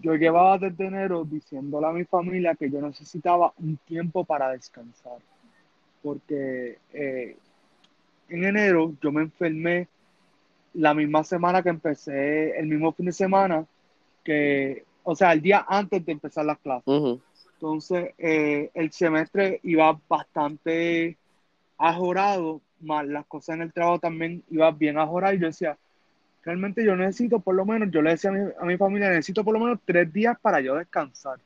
yo 0.00 0.16
llevaba 0.16 0.58
desde 0.58 0.84
enero 0.84 1.24
diciéndole 1.24 1.86
a 1.86 1.92
mi 1.92 2.02
familia 2.02 2.56
que 2.56 2.68
yo 2.68 2.80
necesitaba 2.80 3.52
un 3.58 3.76
tiempo 3.86 4.24
para 4.24 4.50
descansar, 4.50 5.18
porque 6.06 6.78
eh, 6.92 7.36
en 8.28 8.44
enero 8.44 8.94
yo 9.02 9.10
me 9.10 9.22
enfermé 9.22 9.88
la 10.74 10.94
misma 10.94 11.24
semana 11.24 11.64
que 11.64 11.68
empecé, 11.68 12.56
el 12.56 12.66
mismo 12.66 12.92
fin 12.92 13.06
de 13.06 13.12
semana, 13.12 13.66
que, 14.22 14.84
o 15.02 15.16
sea, 15.16 15.32
el 15.32 15.42
día 15.42 15.66
antes 15.68 16.06
de 16.06 16.12
empezar 16.12 16.44
las 16.44 16.58
clases. 16.58 17.18
Entonces, 17.54 18.14
eh, 18.18 18.70
el 18.74 18.92
semestre 18.92 19.58
iba 19.64 19.98
bastante 20.08 21.16
ajorado, 21.76 22.60
más 22.82 23.04
las 23.04 23.26
cosas 23.26 23.56
en 23.56 23.62
el 23.62 23.72
trabajo 23.72 23.98
también 23.98 24.44
iban 24.48 24.78
bien 24.78 24.98
ajoradas. 24.98 25.34
Y 25.34 25.40
yo 25.40 25.46
decía, 25.48 25.76
realmente 26.44 26.84
yo 26.84 26.94
necesito 26.94 27.40
por 27.40 27.56
lo 27.56 27.66
menos, 27.66 27.90
yo 27.90 28.00
le 28.00 28.10
decía 28.10 28.30
a 28.30 28.32
mi, 28.32 28.48
a 28.60 28.64
mi 28.64 28.76
familia, 28.76 29.08
necesito 29.08 29.42
por 29.42 29.54
lo 29.54 29.60
menos 29.60 29.80
tres 29.84 30.12
días 30.12 30.38
para 30.40 30.60
yo 30.60 30.76
descansar. 30.76 31.40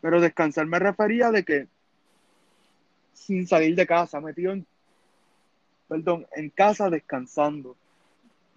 Pero 0.00 0.20
descansar 0.20 0.66
me 0.66 0.80
refería 0.80 1.30
de 1.30 1.44
que 1.44 1.68
sin 3.16 3.46
salir 3.46 3.74
de 3.74 3.86
casa, 3.86 4.20
metido 4.20 4.52
en, 4.52 4.66
perdón, 5.88 6.26
en 6.36 6.50
casa 6.50 6.90
descansando. 6.90 7.76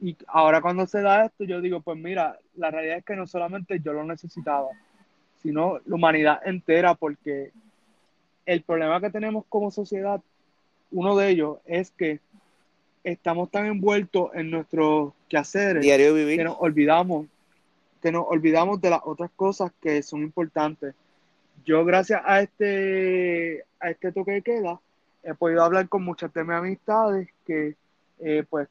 Y 0.02 0.16
ahora 0.28 0.62
cuando 0.62 0.86
se 0.86 1.02
da 1.02 1.26
esto, 1.26 1.44
yo 1.46 1.62
digo, 1.62 1.82
pues 1.82 1.98
mira, 1.98 2.38
la 2.56 2.70
realidad 2.70 2.98
es 2.98 3.06
que 3.06 3.16
no 3.16 3.26
solamente 3.26 3.80
yo 3.80 3.94
lo 3.94 4.04
necesitaba, 4.04 4.68
sino 5.42 5.80
la 5.86 5.96
humanidad 5.96 6.40
entera, 6.46 6.94
porque 6.94 7.52
el 8.46 8.62
problema 8.62 9.02
que 9.02 9.10
tenemos 9.10 9.46
como 9.50 9.72
sociedad, 9.72 10.22
uno 10.92 11.16
de 11.16 11.30
ellos 11.30 11.58
es 11.66 11.92
que 11.92 12.20
estamos 13.04 13.50
tan 13.50 13.66
envueltos 13.66 14.32
en 14.34 14.52
nuestros 14.52 15.14
quehaceres 15.30 15.82
Diario 15.82 16.14
vivir. 16.14 16.38
que 16.38 16.44
nos 16.44 16.58
olvidamos, 16.60 17.28
que 18.02 18.12
nos 18.12 18.26
olvidamos 18.28 18.82
de 18.82 18.90
las 18.90 19.02
otras 19.06 19.32
cosas 19.36 19.72
que 19.82 20.04
son 20.04 20.22
importantes. 20.22 20.96
Yo 21.70 21.86
gracias 21.86 22.20
a 22.26 22.42
este, 22.42 23.64
a 23.80 23.92
este 23.92 24.12
toque 24.12 24.32
de 24.32 24.42
queda, 24.42 24.82
he 25.22 25.36
podido 25.36 25.64
hablar 25.64 25.88
con 25.88 26.04
muchas 26.04 26.34
de 26.34 26.44
mis 26.44 26.54
amistades 26.54 27.30
que 27.46 27.76
eh, 28.22 28.44
pues 28.50 28.68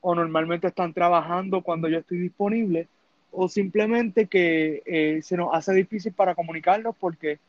o 0.00 0.14
normalmente 0.14 0.68
están 0.68 0.94
trabajando 0.94 1.62
cuando 1.62 1.88
yo 1.88 1.98
estoy 1.98 2.18
disponible 2.18 2.86
o 3.32 3.48
simplemente 3.48 4.28
que 4.28 4.80
eh, 4.86 5.22
se 5.22 5.36
nos 5.36 5.52
hace 5.52 5.74
difícil 5.74 6.12
para 6.12 6.36
comunicarnos 6.36 6.94
porque 7.00 7.40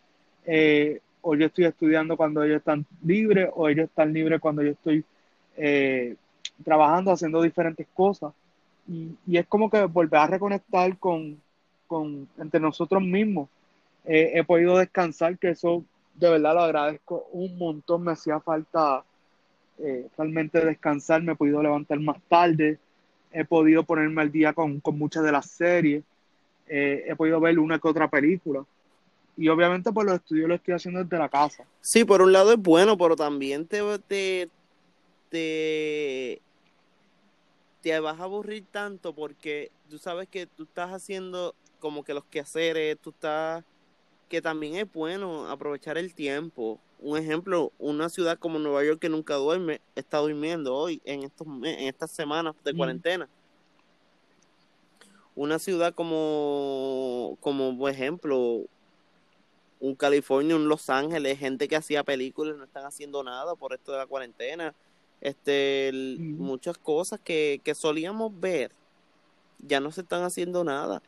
eh, 0.47 0.99
o 1.21 1.35
yo 1.35 1.45
estoy 1.45 1.65
estudiando 1.65 2.17
cuando 2.17 2.41
ellos 2.41 2.57
están 2.57 2.83
libres 3.03 3.51
o 3.53 3.69
ellos 3.69 3.89
están 3.89 4.11
libres 4.11 4.41
cuando 4.41 4.63
yo 4.63 4.71
estoy 4.71 5.05
trabajando, 6.63 7.11
haciendo 7.11 7.43
diferentes 7.43 7.85
cosas. 7.93 8.33
Y, 8.87 9.11
y, 9.27 9.37
es 9.37 9.45
como 9.45 9.69
que 9.69 9.85
volver 9.85 10.21
a 10.21 10.25
reconectar 10.25 10.97
con, 10.97 11.39
con 11.85 12.27
entre 12.39 12.59
nosotros 12.59 13.03
mismos. 13.03 13.47
Eh, 14.07 14.39
he 14.39 14.43
podido 14.43 14.77
descansar, 14.77 15.37
que 15.37 15.49
eso 15.49 15.83
de 16.15 16.29
verdad 16.29 16.53
lo 16.53 16.61
agradezco 16.61 17.27
un 17.31 17.57
montón, 17.57 18.03
me 18.03 18.13
hacía 18.13 18.39
falta 18.39 19.03
eh, 19.79 20.07
realmente 20.17 20.65
descansar, 20.65 21.21
me 21.21 21.33
he 21.33 21.35
podido 21.35 21.61
levantar 21.61 21.99
más 21.99 22.17
tarde, 22.27 22.79
he 23.31 23.45
podido 23.45 23.83
ponerme 23.83 24.21
al 24.21 24.31
día 24.31 24.53
con, 24.53 24.79
con 24.79 24.97
muchas 24.97 25.23
de 25.23 25.31
las 25.31 25.47
series, 25.47 26.03
eh, 26.67 27.05
he 27.07 27.15
podido 27.15 27.39
ver 27.39 27.59
una 27.59 27.79
que 27.79 27.87
otra 27.87 28.07
película. 28.07 28.65
Y 29.35 29.49
obviamente 29.49 29.91
pues 29.91 30.07
los 30.07 30.15
estudios 30.15 30.49
los 30.49 30.57
estoy 30.57 30.73
haciendo 30.73 31.03
desde 31.03 31.17
la 31.19 31.29
casa. 31.29 31.63
Sí, 31.81 32.03
por 32.03 32.21
un 32.21 32.33
lado 32.33 32.53
es 32.53 32.57
bueno, 32.57 32.97
pero 32.97 33.15
también 33.15 33.67
te, 33.67 33.81
te, 34.07 34.49
te, 35.29 36.41
te 37.81 37.99
vas 37.99 38.19
a 38.19 38.23
aburrir 38.23 38.65
tanto 38.71 39.13
porque 39.13 39.69
tú 39.89 39.99
sabes 39.99 40.27
que 40.27 40.47
tú 40.47 40.63
estás 40.63 40.91
haciendo 40.91 41.53
como 41.79 42.03
que 42.03 42.15
los 42.15 42.25
quehaceres, 42.25 42.97
tú 42.99 43.11
estás, 43.11 43.63
que 44.29 44.41
también 44.41 44.75
es 44.75 44.91
bueno 44.91 45.49
aprovechar 45.49 45.97
el 45.97 46.13
tiempo 46.13 46.79
un 46.99 47.17
ejemplo, 47.17 47.71
una 47.77 48.09
ciudad 48.09 48.39
como 48.39 48.59
Nueva 48.59 48.83
York 48.83 48.99
que 48.99 49.09
nunca 49.09 49.35
duerme, 49.35 49.81
está 49.95 50.17
durmiendo 50.17 50.75
hoy 50.75 51.01
en 51.05 51.23
estos 51.23 51.47
en 51.47 51.87
estas 51.87 52.11
semanas 52.11 52.55
de 52.63 52.73
cuarentena. 52.73 53.29
Una 55.35 55.59
ciudad 55.59 55.93
como, 55.93 57.37
como 57.39 57.77
por 57.77 57.91
ejemplo, 57.91 58.63
un 59.79 59.95
California, 59.95 60.55
un 60.55 60.67
Los 60.67 60.89
Ángeles, 60.89 61.37
gente 61.37 61.67
que 61.67 61.75
hacía 61.75 62.03
películas 62.03 62.57
no 62.57 62.63
están 62.63 62.85
haciendo 62.85 63.23
nada 63.23 63.53
por 63.55 63.73
esto 63.73 63.91
de 63.91 63.99
la 63.99 64.07
cuarentena. 64.07 64.73
Este, 65.21 65.91
muchas 66.17 66.77
cosas 66.77 67.19
que, 67.23 67.61
que 67.63 67.75
solíamos 67.75 68.39
ver 68.39 68.71
ya 69.59 69.79
no 69.79 69.91
se 69.91 70.01
están 70.01 70.23
haciendo 70.23 70.63
nada. 70.63 71.03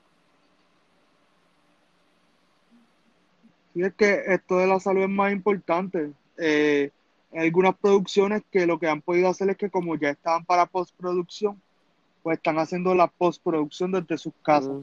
Sí, 3.73 3.83
es 3.83 3.93
que 3.93 4.23
esto 4.27 4.57
de 4.57 4.67
la 4.67 4.79
salud 4.79 5.03
es 5.03 5.09
más 5.09 5.31
importante. 5.31 6.11
Eh, 6.37 6.91
hay 7.31 7.47
algunas 7.47 7.75
producciones 7.75 8.43
que 8.51 8.65
lo 8.65 8.79
que 8.79 8.87
han 8.87 9.01
podido 9.01 9.29
hacer 9.29 9.49
es 9.49 9.57
que 9.57 9.69
como 9.69 9.95
ya 9.95 10.09
estaban 10.09 10.45
para 10.45 10.65
postproducción, 10.65 11.61
pues 12.23 12.37
están 12.37 12.57
haciendo 12.57 12.95
la 12.95 13.07
postproducción 13.07 13.91
desde 13.91 14.17
sus 14.17 14.33
casas. 14.41 14.81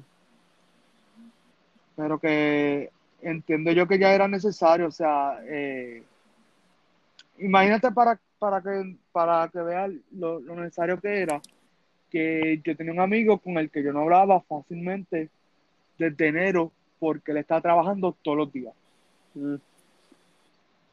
Pero 1.96 2.18
que 2.18 2.90
entiendo 3.22 3.72
yo 3.72 3.88
que 3.88 3.98
ya 3.98 4.14
era 4.14 4.28
necesario, 4.28 4.86
o 4.86 4.90
sea, 4.90 5.40
eh, 5.46 6.04
imagínate 7.38 7.90
para, 7.90 8.20
para 8.38 8.62
que 8.62 8.96
para 9.12 9.48
que 9.48 9.60
vean 9.60 10.02
lo, 10.12 10.40
necesario 10.40 11.00
que 11.00 11.22
era, 11.22 11.40
que 12.10 12.60
yo 12.64 12.76
tenía 12.76 12.92
un 12.92 13.00
amigo 13.00 13.38
con 13.38 13.58
el 13.58 13.70
que 13.70 13.82
yo 13.82 13.92
no 13.92 14.00
hablaba 14.02 14.40
fácilmente 14.42 15.30
desde 15.98 16.28
enero 16.28 16.70
porque 16.98 17.32
él 17.32 17.38
está 17.38 17.60
trabajando 17.60 18.16
todos 18.22 18.38
los 18.38 18.52
días. 18.52 18.74
Mm. 19.34 19.56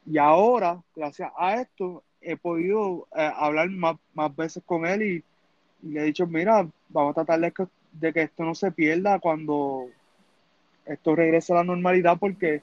Y 0.06 0.18
ahora, 0.18 0.82
gracias 0.94 1.32
a 1.36 1.60
esto, 1.60 2.02
he 2.20 2.36
podido 2.36 3.06
eh, 3.16 3.30
hablar 3.34 3.70
más, 3.70 3.96
veces 4.36 4.62
con 4.64 4.86
él 4.86 5.02
y, 5.02 5.24
le 5.82 6.00
he 6.00 6.04
dicho, 6.04 6.26
mira, 6.26 6.66
vamos 6.88 7.10
a 7.10 7.24
tratar 7.24 7.40
de 7.40 7.52
que, 7.52 7.66
de 7.92 8.12
que 8.12 8.22
esto 8.22 8.42
no 8.44 8.54
se 8.54 8.72
pierda 8.72 9.18
cuando 9.18 9.86
esto 10.86 11.14
regrese 11.14 11.52
a 11.52 11.56
la 11.56 11.64
normalidad 11.64 12.18
porque 12.18 12.62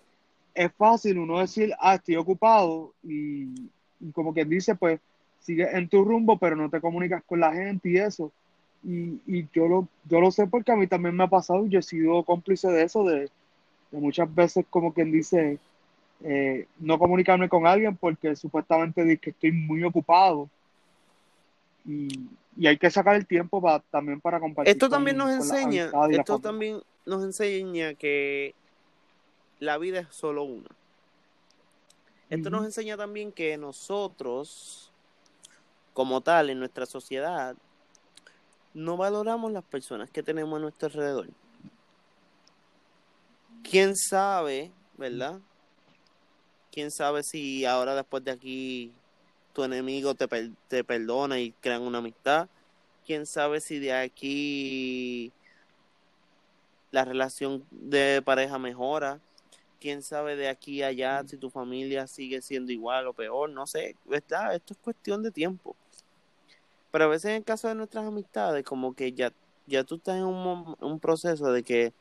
es 0.53 0.71
fácil 0.73 1.19
uno 1.19 1.39
decir, 1.39 1.73
ah, 1.79 1.95
estoy 1.95 2.15
ocupado 2.15 2.93
y, 3.03 3.69
como 4.13 4.33
quien 4.33 4.49
dice, 4.49 4.75
pues 4.75 4.99
sigue 5.39 5.69
en 5.75 5.87
tu 5.87 6.03
rumbo, 6.03 6.37
pero 6.37 6.55
no 6.55 6.69
te 6.69 6.81
comunicas 6.81 7.23
con 7.23 7.39
la 7.39 7.53
gente 7.53 7.89
y 7.89 7.97
eso. 7.97 8.31
Y, 8.83 9.19
y 9.27 9.47
yo, 9.53 9.67
lo, 9.67 9.87
yo 10.09 10.19
lo 10.19 10.31
sé 10.31 10.47
porque 10.47 10.71
a 10.71 10.75
mí 10.75 10.87
también 10.87 11.15
me 11.15 11.23
ha 11.23 11.27
pasado 11.27 11.65
y 11.65 11.69
yo 11.69 11.79
he 11.79 11.83
sido 11.83 12.23
cómplice 12.23 12.67
de 12.69 12.83
eso, 12.83 13.03
de, 13.03 13.29
muchas 13.91 14.33
veces 14.33 14.65
como 14.69 14.93
quien 14.93 15.11
dice, 15.11 15.59
eh, 16.23 16.67
no 16.79 16.97
comunicarme 16.97 17.49
con 17.49 17.67
alguien 17.67 17.95
porque 17.95 18.35
supuestamente 18.35 19.03
dice 19.03 19.19
que 19.19 19.29
estoy 19.31 19.51
muy 19.51 19.83
ocupado. 19.83 20.49
Y, 21.85 22.27
y 22.57 22.67
hay 22.67 22.77
que 22.77 22.89
sacar 22.89 23.15
el 23.15 23.25
tiempo 23.25 23.61
para, 23.61 23.79
también 23.79 24.19
para 24.19 24.39
compartir. 24.39 24.71
Esto 24.71 24.89
también 24.89 25.17
nos 25.17 25.31
enseña, 25.31 25.91
esto 26.11 26.39
también 26.39 26.81
nos 27.05 27.23
enseña 27.23 27.93
que 27.93 28.53
la 29.59 29.77
vida 29.77 29.99
es 30.01 30.07
solo 30.09 30.43
una. 30.43 30.69
Esto 32.29 32.49
nos 32.49 32.63
enseña 32.63 32.95
también 32.95 33.31
que 33.31 33.57
nosotros, 33.57 34.89
como 35.93 36.21
tal, 36.21 36.49
en 36.49 36.59
nuestra 36.59 36.85
sociedad, 36.85 37.55
no 38.73 38.97
valoramos 38.97 39.51
las 39.51 39.63
personas 39.63 40.09
que 40.09 40.23
tenemos 40.23 40.57
a 40.57 40.61
nuestro 40.61 40.87
alrededor. 40.87 41.27
¿Quién 43.63 43.95
sabe, 43.95 44.71
verdad? 44.97 45.39
¿Quién 46.71 46.91
sabe 46.91 47.23
si 47.23 47.65
ahora 47.65 47.95
después 47.95 48.23
de 48.23 48.31
aquí 48.31 48.91
tu 49.53 49.63
enemigo 49.63 50.15
te, 50.15 50.27
te 50.67 50.83
perdona 50.83 51.39
y 51.39 51.51
crean 51.51 51.81
una 51.81 51.99
amistad? 51.99 52.47
¿Quién 53.05 53.25
sabe 53.25 53.59
si 53.61 53.79
de 53.79 53.93
aquí 53.93 55.33
la 56.91 57.05
relación 57.05 57.65
de 57.71 58.21
pareja 58.23 58.59
mejora. 58.59 59.19
Quién 59.79 60.03
sabe 60.03 60.35
de 60.35 60.47
aquí 60.47 60.83
a 60.83 60.87
allá 60.87 61.23
si 61.25 61.37
tu 61.37 61.49
familia 61.49 62.05
sigue 62.05 62.41
siendo 62.41 62.71
igual 62.71 63.07
o 63.07 63.13
peor, 63.13 63.49
no 63.49 63.65
sé, 63.65 63.95
¿verdad? 64.05 64.53
Esto 64.53 64.73
es 64.73 64.79
cuestión 64.79 65.23
de 65.23 65.31
tiempo. 65.31 65.75
Pero 66.91 67.05
a 67.05 67.07
veces 67.07 67.25
en 67.25 67.37
el 67.37 67.43
caso 67.43 67.67
de 67.67 67.75
nuestras 67.75 68.05
amistades, 68.05 68.65
como 68.65 68.93
que 68.93 69.13
ya, 69.13 69.31
ya 69.67 69.83
tú 69.83 69.95
estás 69.95 70.17
en 70.17 70.25
un, 70.25 70.99
proceso 70.99 71.51
de 71.51 71.63
que 71.63 71.93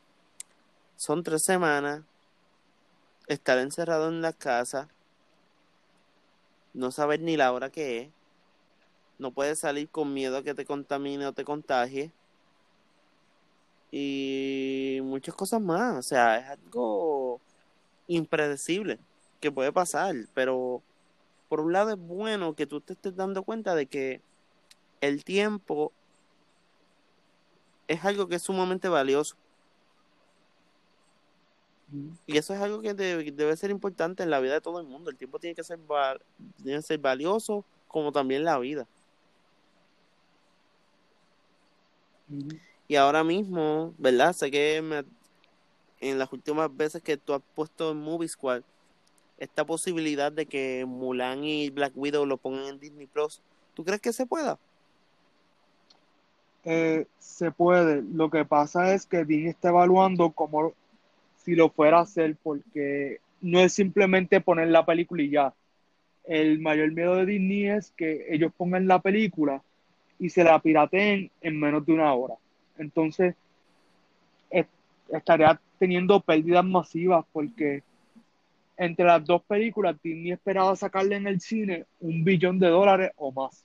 son 0.96 1.22
tres 1.22 1.42
semanas, 1.42 2.02
estar 3.28 3.58
encerrado 3.58 4.08
en 4.08 4.22
la 4.22 4.32
casa, 4.32 4.88
no 6.74 6.90
saber 6.90 7.20
ni 7.20 7.36
la 7.36 7.52
hora 7.52 7.70
que 7.70 8.00
es, 8.02 8.08
no 9.18 9.30
puedes 9.30 9.60
salir 9.60 9.88
con 9.88 10.12
miedo 10.12 10.38
a 10.38 10.42
que 10.42 10.54
te 10.54 10.64
contamine 10.64 11.26
o 11.26 11.32
te 11.32 11.44
contagie 11.44 12.10
y 13.92 15.00
muchas 15.02 15.34
cosas 15.34 15.60
más. 15.60 15.98
O 15.98 16.02
sea, 16.02 16.38
es 16.38 16.48
algo 16.48 17.40
impredecible 18.08 18.98
que 19.40 19.52
puede 19.52 19.72
pasar, 19.72 20.14
pero 20.34 20.82
por 21.48 21.60
un 21.60 21.72
lado 21.72 21.90
es 21.90 21.98
bueno 21.98 22.54
que 22.54 22.66
tú 22.66 22.80
te 22.80 22.94
estés 22.94 23.16
dando 23.16 23.42
cuenta 23.42 23.74
de 23.74 23.86
que 23.86 24.20
el 25.00 25.24
tiempo 25.24 25.92
es 27.88 28.04
algo 28.04 28.28
que 28.28 28.36
es 28.36 28.42
sumamente 28.42 28.88
valioso. 28.88 29.36
Y 32.26 32.38
eso 32.38 32.54
es 32.54 32.60
algo 32.60 32.80
que 32.80 32.94
debe, 32.94 33.56
ser 33.56 33.70
importante 33.70 34.22
en 34.22 34.30
la 34.30 34.38
vida 34.38 34.54
de 34.54 34.60
todo 34.60 34.80
el 34.80 34.86
mundo. 34.86 35.10
El 35.10 35.16
tiempo 35.16 35.40
tiene 35.40 35.56
que 35.56 35.64
ser, 35.64 35.78
tiene 36.62 36.78
que 36.78 36.82
ser 36.82 36.98
valioso 36.98 37.64
como 37.88 38.12
también 38.12 38.44
la 38.44 38.58
vida. 38.58 38.86
Y 42.86 42.94
ahora 42.94 43.24
mismo, 43.24 43.92
¿verdad? 43.98 44.32
Sé 44.32 44.52
que 44.52 45.04
en 46.00 46.18
las 46.18 46.32
últimas 46.32 46.74
veces 46.76 47.02
que 47.02 47.16
tú 47.16 47.34
has 47.34 47.42
puesto 47.56 47.90
en 47.90 47.98
Movie 47.98 48.28
Squad, 48.28 48.62
esta 49.38 49.64
posibilidad 49.64 50.30
de 50.30 50.46
que 50.46 50.84
Mulan 50.86 51.42
y 51.42 51.70
Black 51.70 51.92
Widow 51.96 52.24
lo 52.24 52.36
pongan 52.36 52.66
en 52.66 52.78
Disney 52.78 53.06
Plus, 53.06 53.40
¿tú 53.74 53.84
crees 53.84 54.00
que 54.00 54.12
se 54.12 54.26
pueda? 54.26 54.58
Eh, 56.64 57.06
se 57.18 57.50
puede. 57.50 58.02
Lo 58.02 58.30
que 58.30 58.44
pasa 58.44 58.94
es 58.94 59.06
que 59.06 59.24
Disney 59.24 59.48
está 59.48 59.68
evaluando 59.68 60.30
como 60.30 60.72
si 61.36 61.54
lo 61.54 61.70
fuera 61.70 61.98
a 61.98 62.02
hacer, 62.02 62.36
porque 62.42 63.20
no 63.40 63.60
es 63.60 63.72
simplemente 63.72 64.40
poner 64.40 64.68
la 64.68 64.84
película 64.84 65.22
y 65.22 65.30
ya. 65.30 65.54
El 66.24 66.60
mayor 66.60 66.92
miedo 66.92 67.16
de 67.16 67.26
Disney 67.26 67.66
es 67.66 67.92
que 67.96 68.26
ellos 68.30 68.52
pongan 68.56 68.86
la 68.86 69.00
película 69.00 69.62
y 70.18 70.28
se 70.28 70.44
la 70.44 70.58
pirateen 70.58 71.30
en 71.40 71.58
menos 71.58 71.84
de 71.86 71.94
una 71.94 72.12
hora 72.12 72.34
entonces 72.80 73.34
estaría 75.08 75.60
teniendo 75.78 76.20
pérdidas 76.20 76.64
masivas 76.64 77.24
porque 77.32 77.82
entre 78.76 79.04
las 79.04 79.24
dos 79.24 79.42
películas 79.42 79.96
Disney 80.02 80.32
esperaba 80.32 80.74
sacarle 80.76 81.16
en 81.16 81.26
el 81.26 81.40
cine 81.40 81.84
un 82.00 82.24
billón 82.24 82.58
de 82.58 82.68
dólares 82.68 83.10
o 83.16 83.32
más. 83.32 83.64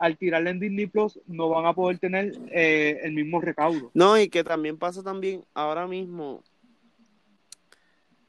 Al 0.00 0.16
tirarle 0.16 0.50
en 0.50 0.58
Disney 0.58 0.86
Plus 0.86 1.20
no 1.28 1.48
van 1.48 1.66
a 1.66 1.74
poder 1.74 1.98
tener 1.98 2.32
eh, 2.50 2.98
el 3.04 3.12
mismo 3.12 3.40
recaudo. 3.40 3.92
No, 3.94 4.18
y 4.18 4.28
que 4.28 4.42
también 4.42 4.76
pasa 4.76 5.04
también 5.04 5.44
ahora 5.54 5.86
mismo, 5.86 6.42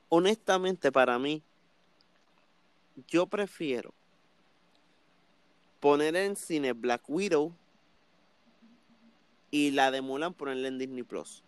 honestamente 0.09 0.91
para 0.91 1.17
mí, 1.17 1.41
yo 3.07 3.25
prefiero 3.25 3.91
poner 5.79 6.15
en 6.15 6.35
cine 6.35 6.73
Black 6.73 7.01
Widow 7.09 7.51
y 9.49 9.71
la 9.71 9.91
de 9.91 10.01
Mulan 10.01 10.33
ponerla 10.33 10.69
en 10.69 10.77
Disney 10.77 11.03
Plus? 11.03 11.43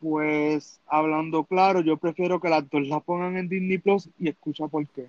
Pues 0.00 0.80
hablando 0.86 1.44
claro, 1.44 1.80
yo 1.80 1.96
prefiero 1.96 2.40
que 2.40 2.48
las 2.48 2.68
dos 2.70 2.86
la 2.88 3.00
pongan 3.00 3.36
en 3.36 3.48
Disney 3.48 3.78
Plus 3.78 4.08
y 4.18 4.28
escucha 4.28 4.66
por 4.68 4.86
qué. 4.88 5.08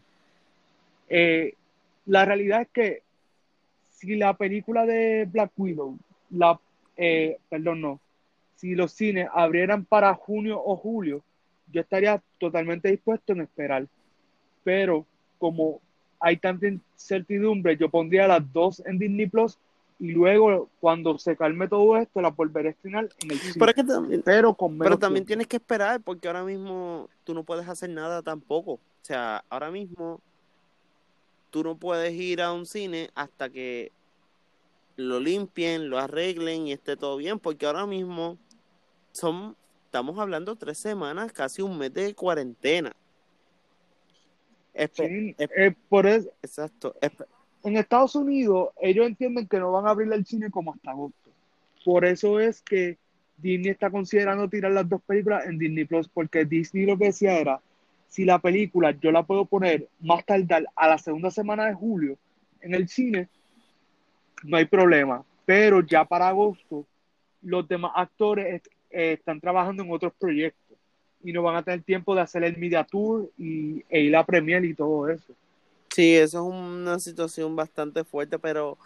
Eh, 1.07 1.53
la 2.05 2.25
realidad 2.25 2.61
es 2.61 2.67
que 2.69 3.03
si 3.91 4.15
la 4.15 4.33
película 4.35 4.85
de 4.85 5.25
Black 5.25 5.51
Widow, 5.57 5.97
la, 6.29 6.59
eh, 6.97 7.37
perdón, 7.49 7.81
no, 7.81 7.99
si 8.55 8.75
los 8.75 8.91
cines 8.91 9.27
abrieran 9.33 9.85
para 9.85 10.13
junio 10.13 10.61
o 10.63 10.75
julio, 10.75 11.23
yo 11.71 11.81
estaría 11.81 12.21
totalmente 12.39 12.89
dispuesto 12.89 13.33
en 13.33 13.41
esperar. 13.41 13.87
Pero 14.63 15.05
como 15.37 15.81
hay 16.19 16.37
tanta 16.37 16.67
incertidumbre, 16.67 17.77
yo 17.77 17.89
pondría 17.89 18.27
las 18.27 18.51
dos 18.53 18.81
en 18.85 18.97
Disney 18.97 19.27
Plus 19.27 19.57
y 19.99 20.11
luego 20.11 20.69
cuando 20.79 21.17
se 21.17 21.37
calme 21.37 21.67
todo 21.67 21.97
esto 21.97 22.21
la 22.21 22.29
volveré 22.29 22.69
a 22.69 22.71
estrenar 22.71 23.09
en 23.21 23.31
el 23.31 23.37
cine. 23.37 23.53
Pero, 23.57 23.85
también, 23.85 24.21
pero, 24.23 24.53
con 24.53 24.77
pero 24.77 24.99
también 24.99 25.25
tienes 25.25 25.47
que 25.47 25.57
esperar 25.57 26.01
porque 26.01 26.27
ahora 26.27 26.43
mismo 26.43 27.09
tú 27.23 27.33
no 27.33 27.43
puedes 27.43 27.67
hacer 27.67 27.89
nada 27.89 28.21
tampoco. 28.21 28.73
O 28.73 28.79
sea, 29.01 29.43
ahora 29.49 29.71
mismo 29.71 30.21
tú 31.55 31.63
no 31.63 31.77
puedes 31.77 32.13
ir 32.13 32.41
a 32.41 32.51
un 32.51 32.65
cine 32.65 33.11
hasta 33.15 33.49
que 33.49 33.93
lo 34.97 35.21
limpien, 35.21 35.89
lo 35.89 35.97
arreglen 35.97 36.67
y 36.67 36.73
esté 36.73 36.97
todo 36.97 37.15
bien 37.15 37.39
porque 37.39 37.65
ahora 37.65 37.85
mismo 37.85 38.37
son 39.13 39.55
estamos 39.85 40.19
hablando 40.19 40.57
tres 40.57 40.77
semanas, 40.77 41.31
casi 41.31 41.61
un 41.61 41.77
mes 41.77 41.93
de 41.93 42.13
cuarentena. 42.13 42.93
Sí, 44.91 45.33
eh, 45.37 45.73
por 45.87 46.05
eso, 46.05 46.29
Exacto. 46.41 46.93
en 47.63 47.77
Estados 47.77 48.15
Unidos, 48.15 48.71
ellos 48.81 49.07
entienden 49.07 49.47
que 49.47 49.57
no 49.57 49.71
van 49.71 49.87
a 49.87 49.91
abrir 49.91 50.11
el 50.11 50.25
cine 50.25 50.51
como 50.51 50.73
hasta 50.73 50.91
agosto. 50.91 51.31
Por 51.85 52.03
eso 52.03 52.37
es 52.41 52.61
que 52.63 52.97
Disney 53.37 53.71
está 53.71 53.89
considerando 53.89 54.49
tirar 54.49 54.73
las 54.73 54.89
dos 54.89 55.01
películas 55.03 55.45
en 55.45 55.57
Disney 55.57 55.85
Plus, 55.85 56.09
porque 56.09 56.43
Disney 56.43 56.85
lo 56.85 56.97
que 56.97 57.05
decía 57.05 57.39
era, 57.39 57.61
si 58.15 58.23
la 58.23 58.39
película 58.39 58.91
yo 58.91 59.11
la 59.11 59.23
puedo 59.23 59.43
poner 59.43 59.89
más 59.99 60.25
tarde 60.25 60.65
a 60.73 60.87
la 60.87 60.97
segunda 60.97 61.29
semana 61.29 61.65
de 61.65 61.73
julio 61.73 62.17
en 62.61 62.73
el 62.73 62.87
cine, 62.87 63.27
no 64.43 64.55
hay 64.55 64.63
problema. 64.63 65.21
Pero 65.45 65.81
ya 65.81 66.05
para 66.05 66.29
agosto, 66.29 66.85
los 67.41 67.67
demás 67.67 67.91
actores 67.93 68.61
eh, 68.89 69.17
están 69.19 69.41
trabajando 69.41 69.83
en 69.83 69.91
otros 69.91 70.13
proyectos 70.17 70.77
y 71.25 71.33
no 71.33 71.41
van 71.43 71.57
a 71.57 71.63
tener 71.63 71.83
tiempo 71.83 72.15
de 72.15 72.21
hacer 72.21 72.45
el 72.45 72.55
media 72.55 72.85
tour 72.85 73.29
y, 73.37 73.83
e 73.89 73.99
ir 74.03 74.15
a 74.15 74.25
premier 74.25 74.63
y 74.63 74.73
todo 74.73 75.09
eso. 75.09 75.33
Sí, 75.89 76.15
eso 76.15 76.39
es 76.39 76.55
una 76.55 76.97
situación 76.99 77.53
bastante 77.53 78.05
fuerte, 78.05 78.39
pero 78.39 78.77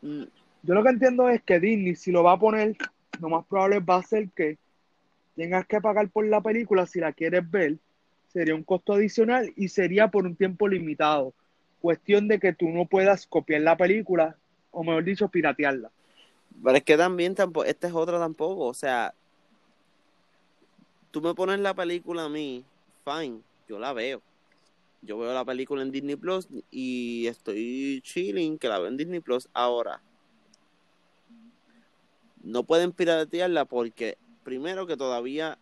yo 0.00 0.74
lo 0.74 0.82
que 0.82 0.88
entiendo 0.88 1.28
es 1.28 1.42
que 1.42 1.60
Disney, 1.60 1.94
si 1.94 2.10
lo 2.10 2.22
va 2.22 2.32
a 2.32 2.38
poner, 2.38 2.74
lo 3.20 3.28
más 3.28 3.46
probable 3.46 3.80
va 3.80 3.96
a 3.96 4.02
ser 4.02 4.28
que 4.30 4.58
tengas 5.36 5.66
que 5.66 5.80
pagar 5.80 6.08
por 6.10 6.26
la 6.26 6.40
película 6.40 6.86
si 6.86 7.00
la 7.00 7.12
quieres 7.12 7.48
ver. 7.50 7.78
Sería 8.28 8.54
un 8.54 8.62
costo 8.62 8.92
adicional 8.92 9.52
y 9.56 9.68
sería 9.68 10.08
por 10.08 10.24
un 10.24 10.36
tiempo 10.36 10.68
limitado. 10.68 11.34
Cuestión 11.80 12.28
de 12.28 12.38
que 12.38 12.52
tú 12.52 12.68
no 12.68 12.86
puedas 12.86 13.26
copiar 13.26 13.62
la 13.62 13.76
película, 13.76 14.36
o 14.70 14.84
mejor 14.84 15.04
dicho, 15.04 15.28
piratearla. 15.28 15.90
Pero 16.62 16.76
es 16.76 16.82
que 16.84 16.96
también 16.96 17.34
tampoco, 17.34 17.64
esta 17.64 17.88
es 17.88 17.94
otra 17.94 18.18
tampoco, 18.18 18.66
o 18.66 18.74
sea, 18.74 19.14
tú 21.10 21.20
me 21.20 21.34
pones 21.34 21.58
la 21.60 21.74
película 21.74 22.24
a 22.24 22.28
mí, 22.28 22.64
fine, 23.04 23.40
yo 23.68 23.78
la 23.78 23.92
veo. 23.92 24.20
Yo 25.02 25.18
veo 25.18 25.32
la 25.32 25.44
película 25.44 25.80
en 25.80 25.90
Disney 25.90 26.16
Plus 26.16 26.46
y 26.70 27.26
estoy 27.26 28.02
chilling 28.04 28.58
que 28.58 28.68
la 28.68 28.78
veo 28.78 28.88
en 28.88 28.98
Disney 28.98 29.20
Plus 29.20 29.48
ahora. 29.54 30.02
No 32.42 32.62
pueden 32.64 32.92
piratearla 32.92 33.64
porque 33.64 34.16
primero 34.44 34.86
que 34.86 34.96
todavía 34.96 35.58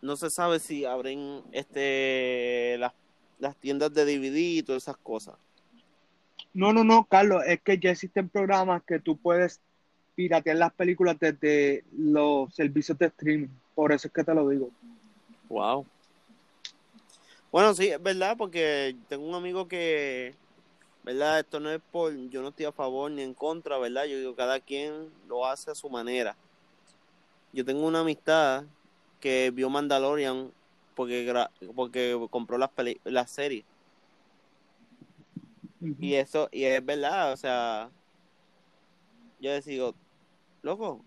no 0.00 0.16
se 0.16 0.30
sabe 0.30 0.58
si 0.58 0.84
abren 0.84 1.42
este 1.52 2.76
las, 2.78 2.92
las 3.38 3.56
tiendas 3.56 3.92
de 3.92 4.04
DVD 4.04 4.36
y 4.36 4.62
todas 4.62 4.84
esas 4.84 4.96
cosas. 4.96 5.36
No, 6.54 6.72
no, 6.72 6.84
no, 6.84 7.04
Carlos, 7.04 7.42
es 7.46 7.60
que 7.60 7.78
ya 7.78 7.90
existen 7.90 8.28
programas 8.28 8.82
que 8.82 8.98
tú 8.98 9.16
puedes 9.16 9.60
piratear 10.14 10.56
las 10.56 10.72
películas 10.72 11.16
desde 11.20 11.84
los 11.96 12.52
servicios 12.54 12.98
de 12.98 13.06
streaming. 13.06 13.48
Por 13.74 13.92
eso 13.92 14.08
es 14.08 14.14
que 14.14 14.24
te 14.24 14.34
lo 14.34 14.48
digo. 14.48 14.70
Wow. 15.48 15.86
Bueno, 17.52 17.74
sí, 17.74 17.88
es 17.88 18.02
verdad, 18.02 18.36
porque 18.36 18.96
tengo 19.08 19.26
un 19.26 19.34
amigo 19.34 19.68
que, 19.68 20.34
¿verdad? 21.08 21.40
Esto 21.40 21.58
no 21.58 21.70
es 21.70 21.80
por, 21.90 22.14
yo 22.28 22.42
no 22.42 22.48
estoy 22.48 22.66
a 22.66 22.72
favor 22.72 23.10
ni 23.10 23.22
en 23.22 23.32
contra, 23.32 23.78
¿verdad? 23.78 24.04
Yo 24.04 24.18
digo, 24.18 24.36
cada 24.36 24.60
quien 24.60 25.08
lo 25.26 25.46
hace 25.46 25.70
a 25.70 25.74
su 25.74 25.88
manera. 25.88 26.36
Yo 27.50 27.64
tengo 27.64 27.86
una 27.86 28.00
amistad 28.00 28.64
que 29.18 29.50
vio 29.50 29.70
Mandalorian 29.70 30.52
porque, 30.94 31.48
porque 31.74 32.14
compró 32.28 32.58
las, 32.58 32.68
las 33.04 33.30
series. 33.30 33.64
Y 35.98 36.12
eso, 36.12 36.50
y 36.52 36.64
es 36.64 36.84
verdad, 36.84 37.32
o 37.32 37.38
sea, 37.38 37.88
yo 39.40 39.50
decido, 39.50 39.94
loco. 40.60 41.00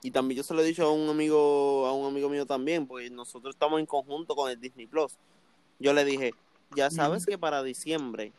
Y 0.00 0.12
también 0.12 0.36
yo 0.36 0.44
se 0.44 0.54
lo 0.54 0.60
he 0.60 0.64
dicho 0.64 0.86
a 0.86 0.92
un 0.92 1.08
amigo, 1.08 1.88
a 1.88 1.92
un 1.92 2.06
amigo 2.06 2.28
mío 2.28 2.46
también, 2.46 2.86
porque 2.86 3.10
nosotros 3.10 3.52
estamos 3.52 3.80
en 3.80 3.86
conjunto 3.86 4.36
con 4.36 4.48
el 4.48 4.60
Disney 4.60 4.86
Plus. 4.86 5.16
Yo 5.80 5.92
le 5.92 6.04
dije, 6.04 6.34
ya 6.76 6.88
sabes 6.88 7.26
que 7.26 7.36
para 7.36 7.64
diciembre 7.64 8.32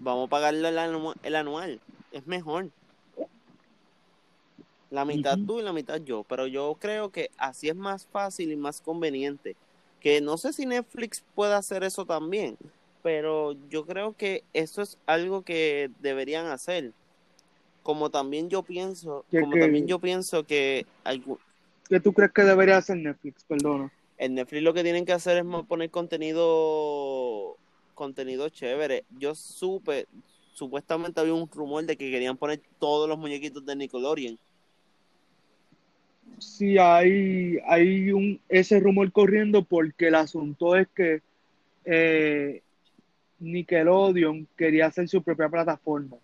vamos 0.00 0.26
a 0.26 0.30
pagarle 0.30 0.68
el, 0.68 1.34
anual, 1.36 1.80
es 2.12 2.26
mejor. 2.26 2.70
La 4.90 5.04
mitad 5.04 5.38
tú 5.46 5.60
y 5.60 5.62
la 5.62 5.72
mitad 5.72 6.00
yo, 6.00 6.24
pero 6.24 6.48
yo 6.48 6.76
creo 6.80 7.10
que 7.10 7.30
así 7.38 7.68
es 7.68 7.76
más 7.76 8.06
fácil 8.06 8.50
y 8.50 8.56
más 8.56 8.80
conveniente. 8.80 9.54
Que 10.00 10.20
no 10.20 10.36
sé 10.36 10.52
si 10.52 10.66
Netflix 10.66 11.22
puede 11.34 11.54
hacer 11.54 11.84
eso 11.84 12.04
también, 12.06 12.56
pero 13.02 13.54
yo 13.68 13.86
creo 13.86 14.16
que 14.16 14.42
eso 14.52 14.82
es 14.82 14.98
algo 15.06 15.42
que 15.42 15.90
deberían 16.00 16.46
hacer 16.46 16.92
como 17.82 18.10
también 18.10 18.48
yo 18.48 18.62
pienso, 18.62 19.24
como 19.30 19.56
también 19.58 19.86
yo 19.86 19.98
pienso 19.98 20.44
que 20.44 20.86
¿Qué 21.88 22.00
tú 22.00 22.12
crees 22.12 22.32
que 22.32 22.42
debería 22.42 22.76
hacer 22.76 22.98
Netflix? 22.98 23.44
Perdona. 23.44 23.92
En 24.18 24.34
Netflix 24.34 24.62
lo 24.62 24.74
que 24.74 24.82
tienen 24.82 25.06
que 25.06 25.12
hacer 25.12 25.38
es 25.38 25.44
poner 25.66 25.90
contenido 25.90 27.56
contenido 28.00 28.48
chévere. 28.48 29.04
Yo 29.18 29.34
supe, 29.34 30.06
supuestamente 30.54 31.20
había 31.20 31.34
un 31.34 31.50
rumor 31.50 31.84
de 31.84 31.98
que 31.98 32.10
querían 32.10 32.38
poner 32.38 32.62
todos 32.78 33.06
los 33.06 33.18
muñequitos 33.18 33.66
de 33.66 33.76
Nickelodeon. 33.76 34.38
Sí, 36.38 36.78
hay, 36.78 37.58
hay 37.66 38.10
un, 38.10 38.40
ese 38.48 38.80
rumor 38.80 39.12
corriendo 39.12 39.62
porque 39.62 40.06
el 40.06 40.14
asunto 40.14 40.76
es 40.76 40.88
que 40.88 41.20
eh, 41.84 42.62
Nickelodeon 43.38 44.48
quería 44.56 44.86
hacer 44.86 45.06
su 45.06 45.22
propia 45.22 45.50
plataforma, 45.50 46.16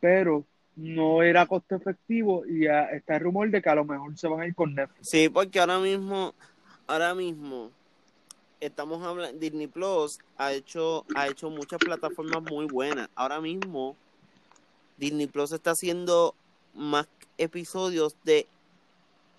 pero 0.00 0.44
no 0.74 1.22
era 1.22 1.46
costo 1.46 1.76
efectivo 1.76 2.44
y 2.44 2.66
está 2.66 3.14
el 3.14 3.20
rumor 3.20 3.48
de 3.50 3.62
que 3.62 3.68
a 3.68 3.76
lo 3.76 3.84
mejor 3.84 4.18
se 4.18 4.26
van 4.26 4.40
a 4.40 4.46
ir 4.48 4.54
con 4.56 4.74
Netflix. 4.74 5.08
Sí, 5.08 5.28
porque 5.28 5.60
ahora 5.60 5.78
mismo, 5.78 6.34
ahora 6.88 7.14
mismo 7.14 7.70
estamos 8.60 9.02
hablando, 9.02 9.38
Disney 9.38 9.66
Plus 9.66 10.18
ha 10.36 10.52
hecho, 10.52 11.04
ha 11.14 11.28
hecho 11.28 11.50
muchas 11.50 11.78
plataformas 11.78 12.42
muy 12.42 12.66
buenas. 12.66 13.08
Ahora 13.14 13.40
mismo 13.40 13.96
Disney 14.96 15.26
Plus 15.26 15.52
está 15.52 15.72
haciendo 15.72 16.34
más 16.74 17.08
episodios 17.38 18.16
de 18.24 18.46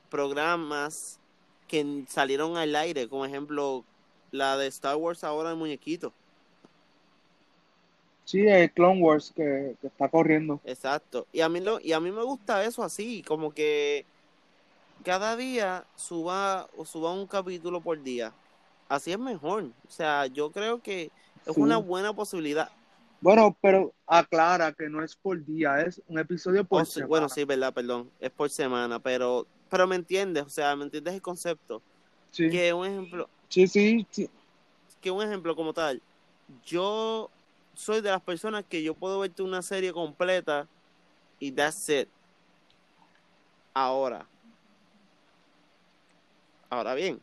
programas 0.10 1.19
que 1.67 2.03
salieron 2.08 2.58
al 2.58 2.75
aire, 2.75 3.08
como 3.08 3.25
ejemplo 3.25 3.84
la 4.32 4.58
de 4.58 4.67
Star 4.67 4.95
Wars 4.95 5.23
ahora 5.23 5.51
el 5.51 5.58
muñequito. 5.58 6.12
Sí, 8.25 8.47
el 8.47 8.71
Clone 8.71 9.01
Wars 9.01 9.34
que, 9.36 9.75
está 9.82 10.08
corriendo. 10.08 10.60
Exacto. 10.63 11.25
Y 11.34 11.41
a 11.41 11.49
mí 11.49 11.60
lo, 11.62 11.79
y 11.79 11.93
a 11.93 11.99
mí 11.99 12.12
me 12.12 12.23
gusta 12.23 12.63
eso 12.63 12.84
así, 12.84 13.23
como 13.23 13.51
que 13.51 14.05
cada 15.03 15.36
día 15.36 15.86
suba 15.95 16.69
suba 16.86 17.12
un 17.12 17.25
capítulo 17.25 17.82
por 17.82 18.01
día. 18.01 18.34
Así 18.89 19.12
es 19.12 19.19
mejor. 19.19 19.63
O 19.88 19.91
sea, 19.91 20.25
yo 20.25 20.52
creo 20.52 20.82
que 20.82 21.12
es 21.45 21.56
una 21.56 21.78
buena 21.78 22.12
posibilidad. 22.13 22.69
Bueno, 23.21 23.56
pero 23.62 23.93
aclara 24.08 24.73
que 24.73 24.89
no 24.89 25.04
es 25.04 25.15
por 25.15 25.43
día, 25.45 25.82
es 25.82 26.02
un 26.08 26.19
episodio 26.19 26.63
por 26.63 26.82
oh, 26.82 26.86
semana. 26.86 27.08
Bueno, 27.08 27.30
sí, 27.30 27.43
verdad, 27.43 27.73
perdón, 27.73 28.10
es 28.19 28.32
por 28.32 28.49
semana, 28.49 28.99
pero 28.99 29.45
pero 29.69 29.86
me 29.88 29.95
entiendes, 29.95 30.43
o 30.43 30.49
sea, 30.49 30.75
me 30.75 30.86
entiendes 30.86 31.13
el 31.13 31.21
concepto. 31.21 31.82
Sí. 32.32 32.49
Que 32.49 32.73
un 32.73 32.88
ejemplo. 32.88 33.30
Sí, 33.49 33.67
sí, 33.67 34.06
sí. 34.10 34.30
Que 35.02 35.12
un 35.12 35.21
ejemplo 35.21 35.56
como 35.56 35.73
tal. 35.73 36.02
Yo 36.65 37.30
soy 37.75 38.02
de 38.02 38.10
las 38.10 38.21
personas 38.21 38.65
que 38.67 38.82
yo 38.82 38.93
puedo 38.93 39.19
verte 39.19 39.43
una 39.43 39.62
serie 39.62 39.93
completa 39.93 40.67
y 41.39 41.52
that's 41.52 41.89
it. 41.89 42.10
Ahora. 43.73 44.25
Ahora 46.69 46.93
bien. 46.95 47.21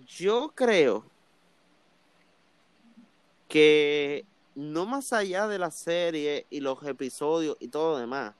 Yo 0.00 0.52
creo 0.54 1.04
que 3.48 4.24
no 4.54 4.86
más 4.86 5.12
allá 5.12 5.46
de 5.46 5.58
la 5.58 5.70
serie 5.70 6.46
y 6.48 6.60
los 6.60 6.82
episodios 6.84 7.56
y 7.60 7.68
todo 7.68 7.92
lo 7.92 7.98
demás. 7.98 8.34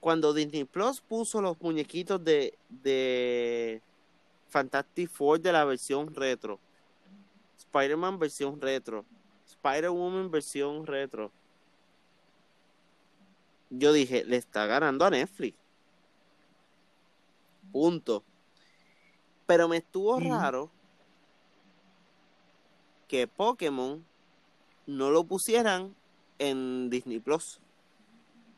Cuando 0.00 0.32
Disney 0.32 0.64
Plus 0.64 1.02
puso 1.02 1.42
los 1.42 1.60
muñequitos 1.60 2.24
de, 2.24 2.56
de 2.70 3.82
Fantastic 4.48 5.10
Four 5.10 5.40
de 5.40 5.52
la 5.52 5.64
versión 5.66 6.14
retro, 6.14 6.58
Spider-Man 7.58 8.18
versión 8.18 8.58
retro, 8.58 9.04
Spider-Woman 9.46 10.30
versión 10.30 10.86
retro. 10.86 11.30
Yo 13.68 13.92
dije, 13.92 14.24
le 14.24 14.36
está 14.36 14.64
ganando 14.66 15.04
a 15.04 15.10
Netflix. 15.10 15.56
Punto. 17.70 18.24
Pero 19.50 19.66
me 19.66 19.78
estuvo 19.78 20.20
raro 20.20 20.70
que 23.08 23.26
Pokémon 23.26 24.04
no 24.86 25.10
lo 25.10 25.24
pusieran 25.24 25.92
en 26.38 26.88
Disney 26.88 27.18
Plus. 27.18 27.58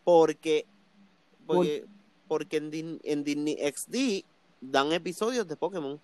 Porque, 0.05 0.67
porque, 1.47 1.87
porque 2.29 2.59
en, 2.59 3.01
en 3.05 3.25
Disney 3.25 3.57
XD 3.57 4.27
dan 4.61 4.93
episodios 4.93 5.49
de 5.49 5.57
Pokémon. 5.57 5.99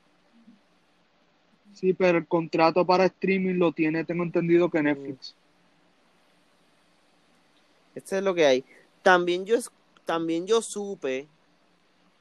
Sí, 1.75 1.93
pero 1.93 2.17
el 2.17 2.27
contrato 2.27 2.83
para 2.87 3.05
streaming 3.05 3.57
lo 3.57 3.73
tiene, 3.73 4.07
tengo 4.07 4.23
entendido 4.23 4.71
que 4.71 4.83
Netflix. 4.83 5.35
Este 7.95 8.17
es 8.17 8.25
lo 8.25 8.35
que 8.35 8.47
hay. 8.47 8.65
También 9.03 9.45
yo, 9.45 9.59
también 10.07 10.47
yo 10.47 10.63
supe 10.63 11.29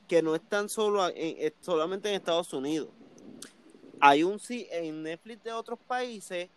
que 0.08 0.22
no 0.22 0.36
están 0.36 0.70
solo 0.70 1.08
en, 1.14 1.54
solamente 1.62 2.10
en 2.10 2.16
Estados 2.16 2.54
Unidos. 2.54 2.90
Hay 4.00 4.24
un 4.24 4.40
sí 4.40 4.68
en 4.72 5.04
Netflix 5.04 5.44
de 5.44 5.52
otros 5.52 5.80
países 5.88 6.50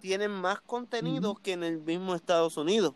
tienen 0.00 0.32
más 0.32 0.60
contenido 0.60 1.36
que 1.36 1.52
en 1.52 1.62
el 1.62 1.78
mismo 1.78 2.14
Estados 2.14 2.56
Unidos. 2.56 2.94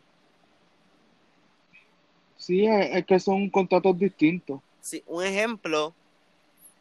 Sí, 2.36 2.66
es, 2.66 3.06
que 3.06 3.20
son 3.20 3.48
contratos 3.48 3.96
distintos. 3.98 4.60
Sí, 4.80 5.02
un 5.06 5.22
ejemplo, 5.22 5.94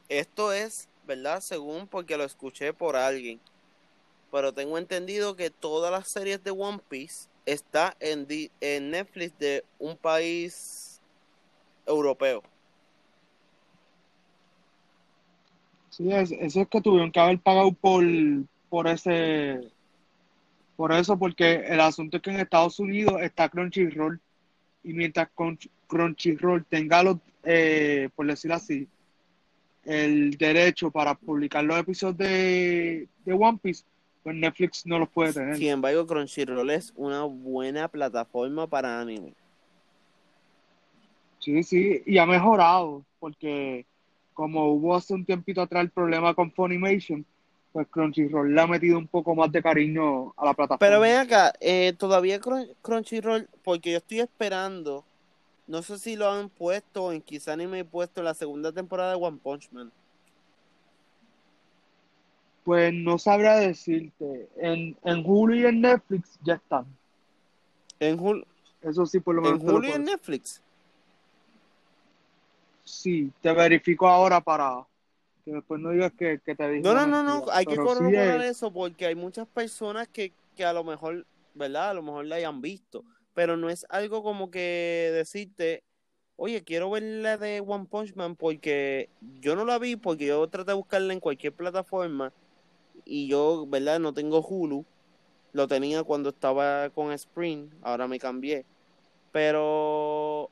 esto 0.10 0.52
es, 0.52 0.90
¿verdad? 1.06 1.42
Según 1.42 1.88
porque 1.88 2.18
lo 2.18 2.24
escuché 2.24 2.74
por 2.74 2.96
alguien. 2.96 3.40
Pero 4.32 4.52
tengo 4.52 4.78
entendido 4.78 5.36
que 5.36 5.50
todas 5.50 5.92
las 5.92 6.08
series 6.08 6.44
de 6.44 6.52
One 6.52 6.82
Piece 6.90 7.30
está 7.46 7.96
en, 8.00 8.28
en 8.60 8.90
Netflix 8.90 9.38
de 9.38 9.64
un 9.78 9.96
país 9.96 11.00
europeo. 11.86 12.44
Sí, 15.96 16.12
eso 16.12 16.62
es 16.62 16.68
que 16.68 16.82
tuvieron 16.82 17.10
que 17.10 17.22
haber 17.22 17.40
pagado 17.40 17.72
por, 17.72 18.04
por 18.68 18.86
ese 18.86 19.62
por 20.76 20.92
eso, 20.92 21.18
porque 21.18 21.64
el 21.70 21.80
asunto 21.80 22.18
es 22.18 22.24
que 22.24 22.32
en 22.32 22.42
Estados 22.42 22.80
Unidos 22.80 23.22
está 23.22 23.48
Crunchyroll 23.48 24.20
y 24.84 24.92
mientras 24.92 25.30
Crunchyroll 25.88 26.66
tenga 26.66 27.02
los, 27.02 27.20
eh, 27.44 28.10
por 28.14 28.28
decirlo 28.28 28.56
así, 28.56 28.90
el 29.86 30.32
derecho 30.38 30.92
para 30.92 31.16
publicar 31.16 31.64
los 31.64 31.80
episodios 31.80 32.18
de, 32.18 33.08
de 33.24 33.34
One 33.34 33.58
Piece, 33.64 33.86
pues 34.22 34.36
Netflix 34.36 34.86
no 34.86 35.00
los 35.00 35.08
puede 35.08 35.32
tener. 35.32 35.56
Sin 35.56 35.70
embargo, 35.70 36.06
Crunchyroll 36.06 36.72
es 36.72 36.92
una 36.98 37.24
buena 37.24 37.88
plataforma 37.88 38.68
para 38.68 39.00
anime. 39.00 39.34
Sí, 41.40 41.64
sí, 41.64 42.04
y 42.06 42.18
ha 42.18 42.26
mejorado, 42.26 43.06
porque 43.18 43.86
como 44.36 44.68
hubo 44.68 44.96
hace 44.96 45.16
un 45.16 45.26
tiempito 45.26 45.62
atrás 45.62 45.82
el 45.82 45.90
problema 45.90 46.36
con 46.36 46.52
Funimation, 46.52 47.26
pues 47.72 47.88
Crunchyroll 47.88 48.54
le 48.54 48.62
ha 48.62 48.68
metido 48.68 49.00
un 49.00 49.08
poco 49.08 49.34
más 49.34 49.52
de 49.52 49.64
cariño 49.64 50.34
a 50.38 50.46
la 50.46 50.54
plataforma. 50.54 50.78
Pero 50.78 51.00
ven 51.00 51.18
acá, 51.18 51.54
eh, 51.60 51.94
todavía 51.98 52.40
Crunchyroll, 52.82 53.50
porque 53.64 53.94
yo 53.94 53.98
estoy 53.98 54.20
esperando, 54.20 55.04
no 55.68 55.82
sé 55.82 55.98
si 55.98 56.16
lo 56.16 56.30
han 56.30 56.50
puesto, 56.50 57.12
en 57.12 57.22
quizá 57.22 57.56
ni 57.56 57.66
me 57.66 57.80
he 57.80 57.86
puesto 57.86 58.22
la 58.22 58.34
segunda 58.34 58.72
temporada 58.72 59.10
de 59.12 59.16
One 59.16 59.40
Punch 59.42 59.72
Man. 59.72 59.92
Pues 62.64 62.94
no 62.94 63.18
sabría 63.18 63.56
decirte. 63.56 64.50
En, 64.58 64.98
en 65.04 65.24
Hulu 65.26 65.56
y 65.56 65.66
en 65.66 65.82
Netflix 65.82 66.40
ya 66.44 66.56
están. 66.56 66.86
En 68.00 68.20
Hulu. 68.20 68.46
Eso 68.82 69.06
sí, 69.06 69.20
por 69.20 69.36
lo 69.36 69.42
menos. 69.42 69.62
¿En 69.62 69.70
Hulu 69.70 69.88
y 69.88 69.92
en 69.92 70.04
Netflix? 70.06 70.62
Sí, 72.86 73.32
te 73.42 73.52
verifico 73.52 74.08
ahora 74.08 74.40
para, 74.40 74.86
que 75.44 75.52
después 75.52 75.80
no 75.80 75.92
digas 75.92 76.12
que, 76.14 76.38
te 76.40 76.70
dije. 76.70 76.82
No, 76.82 76.94
no, 76.94 77.08
no, 77.08 77.24
no, 77.24 77.46
hay 77.52 77.66
que 77.66 77.76
corroborar 77.76 78.42
eso 78.42 78.72
porque 78.72 79.06
hay 79.06 79.16
muchas 79.16 79.48
personas 79.48 80.08
que, 80.08 80.34
a 80.64 80.74
lo 80.74 80.84
mejor, 80.84 81.26
¿verdad? 81.54 81.92
A 81.92 81.94
lo 81.94 82.02
mejor 82.02 82.26
la 82.26 82.36
hayan 82.38 82.62
visto, 82.62 83.04
pero 83.34 83.58
no 83.58 83.70
es 83.70 83.86
algo 83.90 84.24
como 84.24 84.50
que 84.50 85.12
decirte, 85.14 85.84
oye, 86.36 86.64
quiero 86.64 86.90
ver 86.90 87.04
la 87.04 87.38
de 87.38 87.60
One 87.60 87.86
Punch 87.86 88.16
Man 88.16 88.36
porque 88.36 89.10
yo 89.40 89.56
no 89.56 89.66
la 89.66 89.78
vi 89.78 89.96
porque 89.96 90.28
yo 90.28 90.48
traté 90.48 90.72
de 90.72 90.78
buscarla 90.78 91.14
en 91.14 91.20
cualquier 91.20 91.54
plataforma 91.54 92.34
y 93.04 93.28
yo, 93.28 93.68
¿verdad? 93.68 94.00
No 94.00 94.14
tengo 94.14 94.42
Hulu. 94.42 94.86
Lo 95.54 95.68
tenía 95.68 96.04
cuando 96.04 96.30
estaba 96.30 96.90
con 96.90 97.12
Spring, 97.14 97.70
ahora 97.82 98.08
me 98.08 98.20
cambié. 98.20 98.66
Pero 99.32 100.50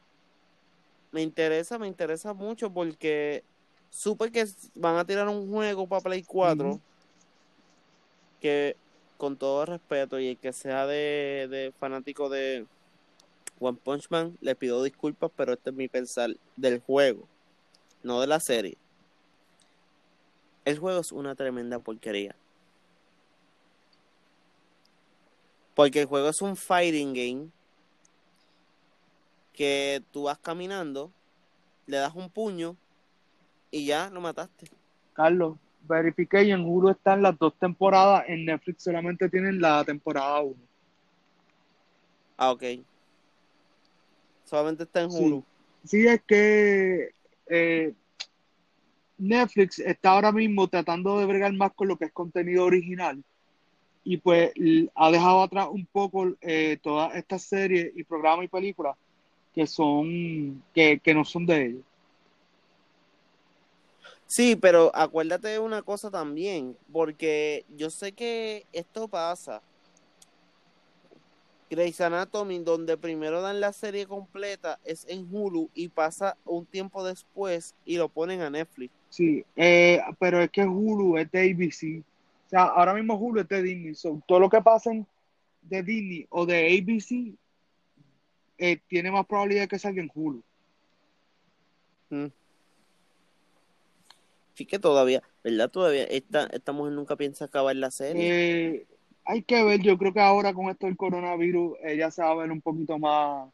me 1.14 1.22
interesa, 1.22 1.80
me 1.80 1.88
interesa 1.88 2.34
mucho 2.34 2.74
porque 2.74 3.44
Supe 3.94 4.32
que 4.32 4.48
van 4.74 4.98
a 4.98 5.06
tirar 5.06 5.28
un 5.30 5.52
juego 5.52 5.88
para 5.88 6.02
Play 6.02 6.24
4 6.24 6.82
que 8.42 8.76
con 9.18 9.38
todo 9.38 9.68
respeto 9.68 10.20
y 10.20 10.30
el 10.30 10.38
que 10.38 10.52
sea 10.52 10.88
de, 10.88 11.72
fanático 11.80 12.28
de 12.28 12.66
One 13.60 13.78
Punch 13.82 14.10
Man, 14.10 14.36
le 14.42 14.56
pido 14.56 14.82
disculpas, 14.82 15.32
pero 15.38 15.54
este 15.54 15.70
es 15.70 15.76
mi 15.76 15.88
pensar 15.88 16.32
del 16.56 16.82
juego, 16.82 17.28
no 18.02 18.20
de 18.20 18.28
la 18.28 18.40
serie. 18.40 18.78
El 20.66 20.80
juego 20.80 21.00
es 21.00 21.12
una 21.12 21.36
tremenda 21.36 21.78
porquería. 21.78 22.36
Porque 25.76 26.02
el 26.02 26.08
juego 26.08 26.30
es 26.30 26.42
un 26.42 26.56
fighting 26.56 27.14
game 27.14 27.50
que 29.54 30.04
tú 30.12 30.24
vas 30.24 30.38
caminando, 30.40 31.12
le 31.86 31.98
das 31.98 32.16
un 32.16 32.30
puño 32.30 32.76
y 33.72 33.86
ya 33.86 34.10
lo 34.10 34.22
mataste. 34.22 34.68
Carlos, 35.14 35.58
en 35.90 36.66
Hulu 36.66 36.90
están 36.90 37.22
las 37.22 37.38
dos 37.38 37.54
temporadas, 37.60 38.26
en 38.28 38.46
Netflix 38.46 38.84
solamente 38.84 39.30
tienen 39.30 39.62
la 39.62 39.84
temporada 39.84 40.42
1. 40.42 40.56
Ah, 42.38 42.52
ok. 42.52 42.64
Solamente 44.46 44.84
está 44.84 45.02
en 45.02 45.12
Hulu. 45.12 45.44
Sí, 45.84 46.08
es 46.08 46.22
que 46.24 47.12
eh, 47.48 47.94
Netflix 49.18 49.80
está 49.80 50.12
ahora 50.12 50.32
mismo 50.32 50.68
tratando 50.68 51.20
de 51.20 51.26
bregar 51.26 51.54
más 51.54 51.74
con 51.74 51.88
lo 51.88 51.98
que 51.98 52.06
es 52.06 52.12
contenido 52.12 52.66
original 52.66 53.24
y 54.04 54.18
pues 54.18 54.52
ha 54.96 55.12
dejado 55.12 55.44
atrás 55.44 55.68
un 55.72 55.86
poco 55.86 56.34
eh, 56.42 56.78
todas 56.82 57.16
estas 57.16 57.44
series 57.44 57.92
y 57.96 58.04
programas 58.04 58.46
y 58.46 58.50
películas 58.50 58.98
que 59.54 59.68
son 59.68 60.64
que, 60.74 61.00
que 61.00 61.14
no 61.14 61.24
son 61.24 61.46
de 61.46 61.66
ellos. 61.66 61.84
Sí, 64.26 64.56
pero 64.56 64.92
acuérdate 64.96 65.50
de 65.50 65.60
una 65.60 65.84
cosa 65.84 66.10
también, 66.10 66.76
porque 66.92 67.66
yo 67.78 67.90
sé 67.90 68.14
que 68.14 68.66
esto 68.74 69.08
pasa. 69.08 69.62
Grey's 71.70 72.02
Anatomy, 72.02 72.60
donde 72.60 72.98
primero 72.98 73.42
dan 73.42 73.60
la 73.60 73.74
serie 73.74 74.06
completa, 74.06 74.80
es 74.86 75.06
en 75.08 75.28
Hulu 75.32 75.70
y 75.74 75.90
pasa 75.90 76.38
un 76.46 76.66
tiempo 76.66 77.04
después 77.04 77.76
y 77.86 77.98
lo 77.98 78.10
ponen 78.10 78.42
a 78.42 78.50
Netflix. 78.50 78.92
Sí, 79.10 79.46
eh, 79.56 80.02
pero 80.20 80.42
es 80.42 80.50
que 80.52 80.66
Hulu 80.66 81.18
es 81.18 81.32
de 81.32 81.52
ABC. 81.52 82.04
O 82.46 82.50
sea, 82.50 82.64
ahora 82.64 82.94
mismo 82.94 83.16
Hulu 83.16 83.42
es 83.42 83.48
de 83.48 83.62
Disney. 83.62 83.94
todo 84.28 84.40
lo 84.40 84.50
que 84.50 84.62
pasen 84.62 85.06
de 85.62 85.84
Disney 85.84 86.28
o 86.30 86.46
de 86.46 86.78
ABC 86.78 87.36
eh, 88.58 88.80
tiene 88.88 89.12
más 89.12 89.26
probabilidad 89.26 89.64
de 89.64 89.68
que 89.68 89.80
salga 89.80 90.02
en 90.02 90.12
Hulu. 90.14 90.44
Mm. 92.10 92.28
Sí 94.56 94.66
que 94.66 94.78
todavía, 94.78 95.24
¿verdad? 95.44 95.70
Todavía 95.70 96.04
esta, 96.04 96.46
esta 96.54 96.72
mujer 96.72 96.94
nunca 96.94 97.16
piensa 97.16 97.46
acabar 97.46 97.76
la 97.76 97.90
serie. 97.90 98.76
Eh, 98.76 98.86
hay 99.26 99.42
que 99.42 99.64
ver, 99.64 99.82
yo 99.82 99.98
creo 99.98 100.14
que 100.14 100.20
ahora 100.20 100.54
con 100.54 100.70
esto 100.70 100.86
del 100.86 100.98
coronavirus, 100.98 101.78
ella 101.84 102.12
se 102.12 102.22
va 102.22 102.32
a 102.32 102.36
ver 102.36 102.52
un 102.52 102.62
poquito 102.62 103.00
más 103.00 103.50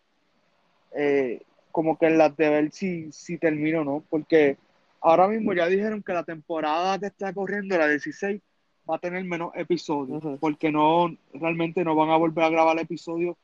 eh, 0.92 1.42
como 1.72 1.98
que 1.98 2.08
en 2.08 2.18
las 2.18 2.36
de 2.36 2.50
ver 2.50 2.72
si, 2.72 3.12
si 3.12 3.38
termina 3.38 3.82
o 3.82 3.84
no, 3.84 4.04
porque 4.10 4.58
ahora 5.02 5.28
mismo 5.28 5.54
ya 5.54 5.68
dijeron 5.68 6.04
que 6.04 6.14
la 6.14 6.24
temporada 6.24 7.00
que 7.00 7.08
está 7.08 7.34
corriendo, 7.34 7.78
la 7.78 7.88
16, 7.88 8.42
va 8.90 8.96
a 8.96 9.00
tener 9.00 9.24
menos 9.24 9.52
episodios, 9.56 10.22
porque 10.40 10.72
no, 10.72 11.16
realmente 11.34 11.84
no 11.84 11.96
van 11.96 12.10
a 12.10 12.18
volver 12.18 12.44
a 12.44 12.50
grabar 12.50 12.80
episodios 12.80 13.38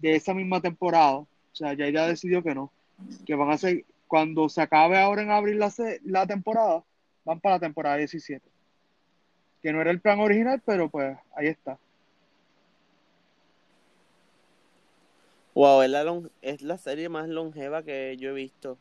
de 0.00 0.16
esa 0.16 0.34
misma 0.34 0.60
temporada. 0.60 1.16
O 1.16 1.26
sea, 1.52 1.74
ya 1.74 1.86
ella 1.86 2.06
decidió 2.06 2.42
que 2.42 2.54
no, 2.54 2.70
que 3.26 3.34
van 3.34 3.50
a 3.50 3.58
ser, 3.58 3.84
cuando 4.06 4.48
se 4.48 4.62
acabe 4.62 4.98
ahora 4.98 5.22
en 5.22 5.30
abril 5.30 5.58
la, 5.58 5.72
la 6.04 6.26
temporada, 6.26 6.82
van 7.24 7.40
para 7.40 7.56
la 7.56 7.60
temporada 7.60 7.96
17. 7.96 8.46
Que 9.62 9.72
no 9.72 9.80
era 9.80 9.90
el 9.90 10.00
plan 10.00 10.20
original, 10.20 10.62
pero 10.64 10.88
pues 10.88 11.16
ahí 11.36 11.48
está. 11.48 11.78
Wow, 15.54 15.82
es 15.82 15.90
la, 15.90 16.22
es 16.42 16.62
la 16.62 16.78
serie 16.78 17.08
más 17.08 17.28
longeva 17.28 17.82
que 17.82 18.16
yo 18.16 18.30
he 18.30 18.34
visto. 18.34 18.78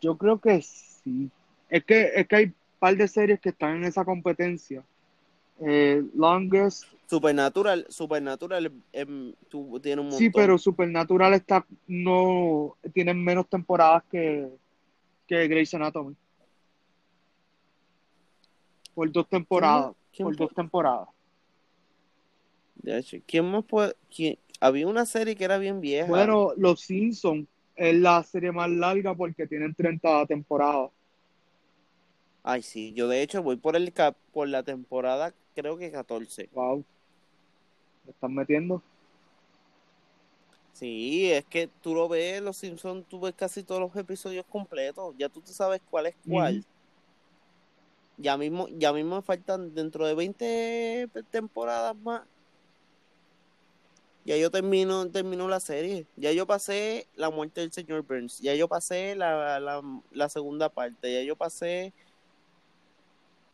Yo 0.00 0.18
creo 0.18 0.40
que 0.40 0.60
sí. 0.62 1.30
Es 1.68 1.84
que, 1.84 2.10
es 2.14 2.26
que 2.26 2.36
hay 2.36 2.44
un 2.46 2.54
par 2.78 2.96
de 2.96 3.08
series 3.08 3.40
que 3.40 3.50
están 3.50 3.76
en 3.76 3.84
esa 3.84 4.04
competencia. 4.04 4.82
Eh, 5.60 6.02
longest. 6.14 6.84
Supernatural, 7.06 7.86
Supernatural 7.88 8.72
em, 8.92 9.32
tiene 9.82 10.00
un 10.00 10.06
montón. 10.06 10.18
Sí, 10.18 10.30
pero 10.30 10.56
Supernatural 10.58 11.34
está, 11.34 11.66
no, 11.88 12.76
tienen 12.94 13.22
menos 13.22 13.48
temporadas 13.48 14.04
que, 14.10 14.48
que 15.26 15.48
Grey's 15.48 15.74
Anatomy. 15.74 16.14
Por 18.94 19.10
dos 19.10 19.28
temporadas. 19.28 19.94
por 20.18 20.36
dos 20.36 20.54
temporadas. 20.54 21.08
De 22.76 22.98
hecho, 22.98 23.18
¿quién 23.26 23.50
más 23.50 23.64
puede.? 23.64 23.94
Había 24.60 24.86
una 24.86 25.06
serie 25.06 25.34
que 25.36 25.44
era 25.44 25.58
bien 25.58 25.80
vieja. 25.80 26.06
Bueno, 26.06 26.52
Los 26.56 26.80
Simpsons 26.82 27.48
es 27.76 27.94
la 27.94 28.22
serie 28.22 28.52
más 28.52 28.68
larga 28.70 29.14
porque 29.14 29.46
tienen 29.46 29.74
30 29.74 30.26
temporadas. 30.26 30.90
Ay, 32.42 32.62
sí. 32.62 32.92
Yo, 32.92 33.08
de 33.08 33.22
hecho, 33.22 33.42
voy 33.42 33.56
por, 33.56 33.76
el 33.76 33.92
por 34.32 34.48
la 34.48 34.62
temporada, 34.62 35.34
creo 35.54 35.76
que 35.76 35.90
14. 35.90 36.48
Wow. 36.52 36.84
¿Me 38.04 38.10
están 38.10 38.34
metiendo? 38.34 38.82
Sí, 40.72 41.30
es 41.30 41.44
que 41.44 41.68
tú 41.82 41.94
lo 41.94 42.08
ves, 42.08 42.40
Los 42.40 42.56
Simpsons, 42.56 43.06
tú 43.06 43.20
ves 43.20 43.34
casi 43.36 43.62
todos 43.62 43.80
los 43.80 43.94
episodios 43.96 44.46
completos. 44.46 45.14
Ya 45.18 45.28
tú, 45.28 45.42
sabes 45.44 45.82
cuál 45.90 46.06
es 46.06 46.14
cuál. 46.26 46.64
Ya 48.16 48.36
mismo, 48.36 48.66
ya 48.68 48.92
mismo 48.92 49.16
me 49.16 49.22
faltan 49.22 49.74
dentro 49.74 50.06
de 50.06 50.14
20 50.14 51.08
temporadas 51.30 51.96
más. 51.96 52.22
Ya 54.24 54.36
yo 54.36 54.50
termino, 54.50 55.08
termino 55.10 55.48
la 55.48 55.60
serie. 55.60 56.06
Ya 56.16 56.32
yo 56.32 56.46
pasé 56.46 57.06
la 57.14 57.30
muerte 57.30 57.62
del 57.62 57.72
señor 57.72 58.02
Burns. 58.02 58.38
Ya 58.40 58.54
yo 58.54 58.68
pasé 58.68 59.14
la, 59.16 59.58
la, 59.60 59.82
la 60.12 60.28
segunda 60.28 60.68
parte. 60.68 61.12
Ya 61.12 61.22
yo 61.22 61.36
pasé 61.36 61.92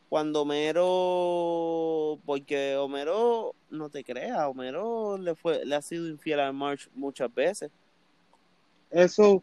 cuando 0.09 0.42
Homero, 0.42 2.19
porque 2.25 2.77
Homero, 2.77 3.55
no 3.71 3.88
te 3.88 4.05
creas, 4.05 4.47
Homero 4.47 5.19
le 5.19 5.35
fue, 5.35 5.64
le 5.64 5.75
ha 5.75 5.83
sido 5.83 6.09
infiel 6.09 6.40
a 6.40 6.53
March 6.53 6.88
muchas 6.95 7.33
veces. 7.35 7.71
Eso, 8.90 9.42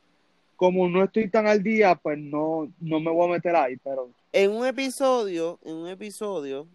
como 0.56 0.88
no 0.88 1.04
estoy 1.04 1.30
tan 1.30 1.48
al 1.48 1.62
día, 1.62 1.96
pues 1.96 2.18
no, 2.18 2.72
no 2.80 3.00
me 3.00 3.12
voy 3.12 3.30
a 3.30 3.34
meter 3.34 3.56
ahí, 3.56 3.76
pero. 3.84 4.10
En 4.32 4.52
un 4.52 4.66
episodio, 4.66 5.60
en 5.64 5.76
un 5.76 5.90
episodio, 5.90 6.66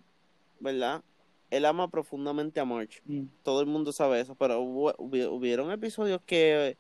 ¿verdad? 0.61 1.03
Él 1.51 1.65
ama 1.65 1.89
profundamente 1.89 2.61
a 2.61 2.67
March. 2.67 3.01
Mm. 3.07 3.25
Todo 3.43 3.63
el 3.63 3.67
mundo 3.67 3.91
sabe 3.93 4.21
eso, 4.21 4.35
pero 4.35 4.61
hubo, 4.61 4.95
hubieron 4.99 5.71
episodios 5.71 6.21
que 6.27 6.77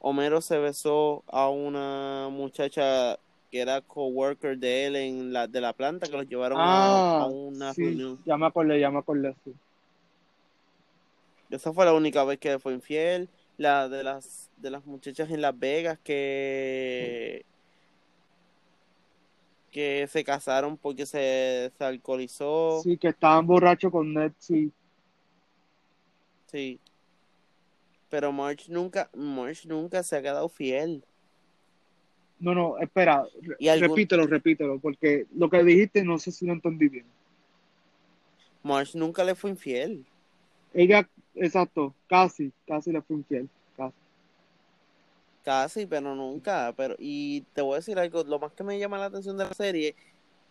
Homero 0.00 0.40
se 0.40 0.58
besó 0.58 1.22
a 1.28 1.48
una 1.48 2.28
muchacha 2.30 3.18
que 3.50 3.60
era 3.60 3.80
coworker 3.80 4.58
de 4.58 4.86
él 4.86 4.96
en 4.96 5.32
la 5.32 5.46
de 5.46 5.60
la 5.60 5.72
planta 5.72 6.06
que 6.06 6.16
los 6.16 6.28
llevaron 6.28 6.58
a, 6.60 7.22
ah, 7.22 7.26
una 7.26 7.72
reunión. 7.72 8.18
Ya 8.24 8.36
me 8.36 8.46
acordé, 8.46 8.80
ya 8.80 8.90
me 8.90 8.98
acordé, 8.98 9.34
sí. 9.44 9.54
Esa 11.50 11.72
fue 11.72 11.84
la 11.84 11.94
única 11.94 12.24
vez 12.24 12.38
que 12.38 12.58
fue 12.58 12.74
infiel. 12.74 13.28
La 13.56 13.88
de 13.88 14.04
las 14.04 14.50
de 14.56 14.70
las 14.70 14.84
muchachas 14.84 15.30
en 15.30 15.40
Las 15.40 15.58
Vegas 15.58 15.98
que 16.02 17.44
que 19.70 20.06
se 20.08 20.24
casaron 20.24 20.76
porque 20.76 21.06
se, 21.06 21.70
se 21.76 21.84
alcoholizó. 21.84 22.80
Sí, 22.82 22.96
que 22.96 23.08
estaban 23.08 23.46
borrachos 23.46 23.92
con 23.92 24.12
Ned, 24.14 24.32
sí. 24.38 24.72
Sí. 26.46 26.80
Pero 28.08 28.32
March 28.32 28.68
nunca, 28.68 29.10
March 29.14 29.66
nunca 29.66 30.02
se 30.02 30.16
ha 30.16 30.22
quedado 30.22 30.48
fiel. 30.48 31.04
No, 32.40 32.54
no, 32.54 32.78
espera, 32.78 33.26
repítelo, 33.58 34.26
repítelo, 34.26 34.78
porque 34.78 35.26
lo 35.34 35.50
que 35.50 35.64
dijiste 35.64 36.04
no 36.04 36.18
sé 36.18 36.30
si 36.30 36.46
lo 36.46 36.52
entendí 36.52 36.88
bien. 36.88 37.06
Marsh 38.62 38.94
nunca 38.94 39.24
le 39.24 39.34
fue 39.34 39.50
infiel. 39.50 40.04
Ella, 40.72 41.08
exacto, 41.34 41.94
casi, 42.08 42.52
casi 42.66 42.92
le 42.92 43.02
fue 43.02 43.16
infiel, 43.16 43.48
casi. 43.76 43.96
Casi, 45.44 45.86
pero 45.86 46.14
nunca, 46.14 46.72
pero, 46.76 46.94
y 46.98 47.40
te 47.54 47.62
voy 47.62 47.74
a 47.74 47.76
decir 47.76 47.98
algo, 47.98 48.22
lo 48.22 48.38
más 48.38 48.52
que 48.52 48.62
me 48.62 48.78
llama 48.78 48.98
la 48.98 49.06
atención 49.06 49.36
de 49.36 49.44
la 49.44 49.54
serie 49.54 49.96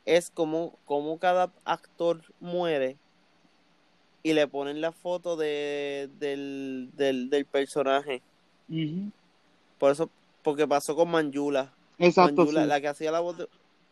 es 0.05 0.31
cómo, 0.31 0.77
cómo 0.85 1.19
cada 1.19 1.51
actor 1.65 2.21
muere 2.39 2.97
y 4.23 4.33
le 4.33 4.47
ponen 4.47 4.81
la 4.81 4.91
foto 4.91 5.37
de, 5.37 6.09
del, 6.19 6.89
del, 6.95 7.45
personaje. 7.45 8.21
Por 9.77 9.91
eso, 9.91 10.09
porque 10.43 10.67
pasó 10.67 10.95
con 10.95 11.11
Manjula. 11.11 11.73
Exacto. 11.99 12.51
La 12.51 12.79
que 12.81 12.87
hacía 12.87 13.11
la 13.11 13.19
voz 13.19 13.37
de, 13.37 13.47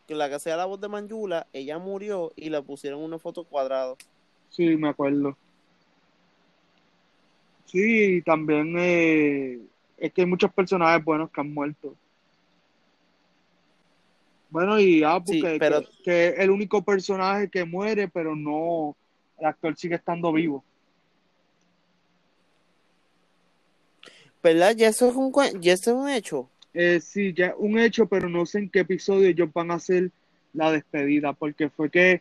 la 0.08 0.28
que 0.28 0.36
hacía 0.36 0.56
la 0.56 0.66
voz 0.66 0.80
de 0.80 0.88
Manjula, 0.88 1.46
ella 1.52 1.78
murió 1.78 2.32
y 2.36 2.50
le 2.50 2.62
pusieron 2.62 3.00
una 3.00 3.18
foto 3.18 3.44
cuadrada. 3.44 3.94
Sí, 4.50 4.76
me 4.76 4.88
acuerdo. 4.88 5.36
Sí, 7.66 8.22
también 8.22 8.74
eh, 8.78 9.58
es 9.98 10.12
que 10.12 10.22
hay 10.22 10.26
muchos 10.26 10.52
personajes 10.52 11.04
buenos 11.04 11.30
que 11.30 11.40
han 11.40 11.52
muerto. 11.52 11.94
Bueno, 14.50 14.78
y 14.78 15.02
Apu, 15.02 15.32
que, 15.32 15.58
que, 16.04 16.28
es 16.28 16.38
el 16.38 16.50
único 16.50 16.82
personaje 16.82 17.50
que 17.50 17.64
muere, 17.64 18.08
pero 18.08 18.36
no, 18.36 18.96
el 19.38 19.46
actor 19.46 19.76
sigue 19.76 19.96
estando 19.96 20.32
vivo. 20.32 20.64
¿Verdad? 24.42 24.76
Ya 24.76 24.88
eso 24.88 25.08
es 25.08 25.16
un, 25.16 25.32
ya 25.60 25.72
eso 25.72 25.90
es 25.90 25.96
un 25.96 26.08
hecho. 26.08 26.48
Eh, 26.78 27.00
sí, 27.00 27.32
ya 27.32 27.54
un 27.56 27.78
hecho, 27.78 28.04
pero 28.04 28.28
no 28.28 28.44
sé 28.44 28.58
en 28.58 28.68
qué 28.68 28.80
episodio 28.80 29.26
ellos 29.28 29.50
van 29.50 29.70
a 29.70 29.76
hacer 29.76 30.10
la 30.52 30.70
despedida, 30.70 31.32
porque 31.32 31.70
fue 31.70 31.88
que 31.88 32.20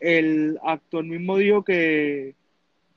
el 0.00 0.58
actor 0.64 1.04
mismo 1.04 1.36
dijo 1.36 1.62
que, 1.62 2.34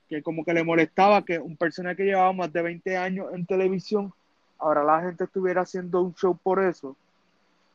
que 0.08 0.24
como 0.24 0.46
que 0.46 0.54
le 0.54 0.64
molestaba 0.64 1.26
que 1.26 1.38
un 1.38 1.58
personaje 1.58 1.98
que 1.98 2.06
llevaba 2.06 2.32
más 2.32 2.54
de 2.54 2.62
20 2.62 2.96
años 2.96 3.28
en 3.34 3.46
televisión, 3.46 4.14
ahora 4.58 4.86
la 4.86 5.02
gente 5.02 5.26
estuviera 5.26 5.64
haciendo 5.64 6.02
un 6.02 6.16
show 6.16 6.40
por 6.42 6.64
eso, 6.64 6.96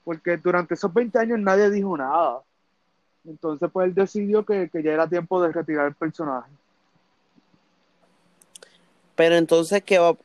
porque 0.02 0.38
durante 0.38 0.72
esos 0.72 0.92
20 0.94 1.18
años 1.18 1.40
nadie 1.40 1.68
dijo 1.68 1.98
nada. 1.98 2.40
Entonces, 3.26 3.68
pues 3.70 3.86
él 3.86 3.94
decidió 3.94 4.46
que, 4.46 4.70
ya 4.72 4.92
era 4.92 5.06
tiempo 5.06 5.42
de 5.42 5.52
retirar 5.52 5.88
el 5.88 5.94
personaje. 5.94 6.50
Pero 9.14 9.34
entonces, 9.34 9.82
¿qué 9.84 9.98
va, 9.98 10.16